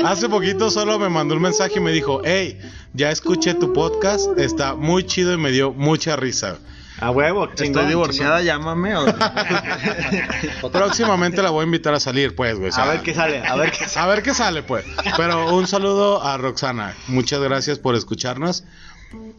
[0.05, 2.59] Hace poquito solo me mandó un mensaje y me dijo: Hey,
[2.95, 6.59] ya escuché tu podcast, está muy chido y me dio mucha risa.
[6.99, 7.67] A huevo, chingón.
[7.67, 8.97] Estoy divorciada, llámame.
[8.97, 9.05] o-
[10.73, 12.71] Próximamente la voy a invitar a salir, pues, güey.
[12.71, 14.01] o sea, A ver qué sale, a ver qué sale.
[14.01, 14.85] A ver qué sale, pues.
[15.17, 16.95] Pero un saludo a Roxana.
[17.09, 18.65] Muchas gracias por escucharnos.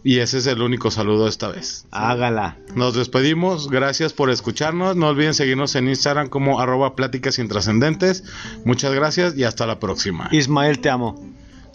[0.04, 1.86] Y ese es el único saludo esta vez.
[1.92, 2.58] Hágala.
[2.76, 3.70] Nos despedimos.
[3.70, 4.96] Gracias por escucharnos.
[4.96, 8.24] No olviden seguirnos en Instagram como arroba pláticas intrascendentes.
[8.64, 10.30] Muchas gracias y hasta la próxima.
[10.32, 11.22] Ismael, te amo.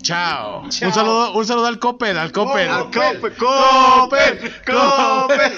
[0.02, 0.68] Chao.
[0.68, 0.88] Chao.
[0.88, 2.68] Un saludo, un saludo al Coppel, al Coppel.
[2.68, 5.52] Al Coppel, Coppel, Coppel.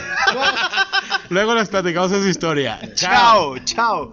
[1.30, 2.80] Luego les platicamos esa historia.
[2.94, 4.12] Chao, chao.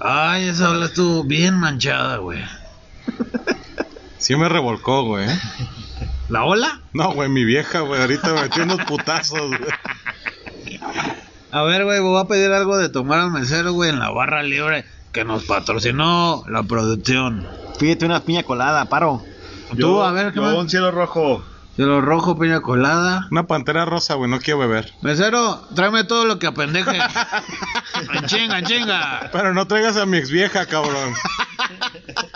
[0.00, 2.40] Ay, esa ola estuvo bien manchada, güey.
[4.18, 5.26] Sí me revolcó, güey.
[6.28, 6.80] ¿La ola?
[6.92, 8.00] No, güey, mi vieja, güey.
[8.00, 9.70] Ahorita me metí unos putazos, güey.
[11.50, 14.42] A ver, güey, voy a pedir algo de tomar al mesero, güey, en la barra
[14.42, 17.46] libre que nos patrocinó la producción.
[17.78, 19.22] Pídete una piña colada, paro.
[19.70, 20.54] Tú, Yo- a ver, ¿qué yo más?
[20.54, 21.44] un cielo rojo.
[21.76, 23.26] Cielo rojo, piña colada.
[23.30, 24.30] Una pantera rosa, güey.
[24.30, 24.92] No quiero beber.
[25.00, 26.98] Mesero, tráeme todo lo que apendeje.
[28.14, 29.30] en chinga, chinga.
[29.32, 31.14] Pero no traigas a mi ex vieja, cabrón.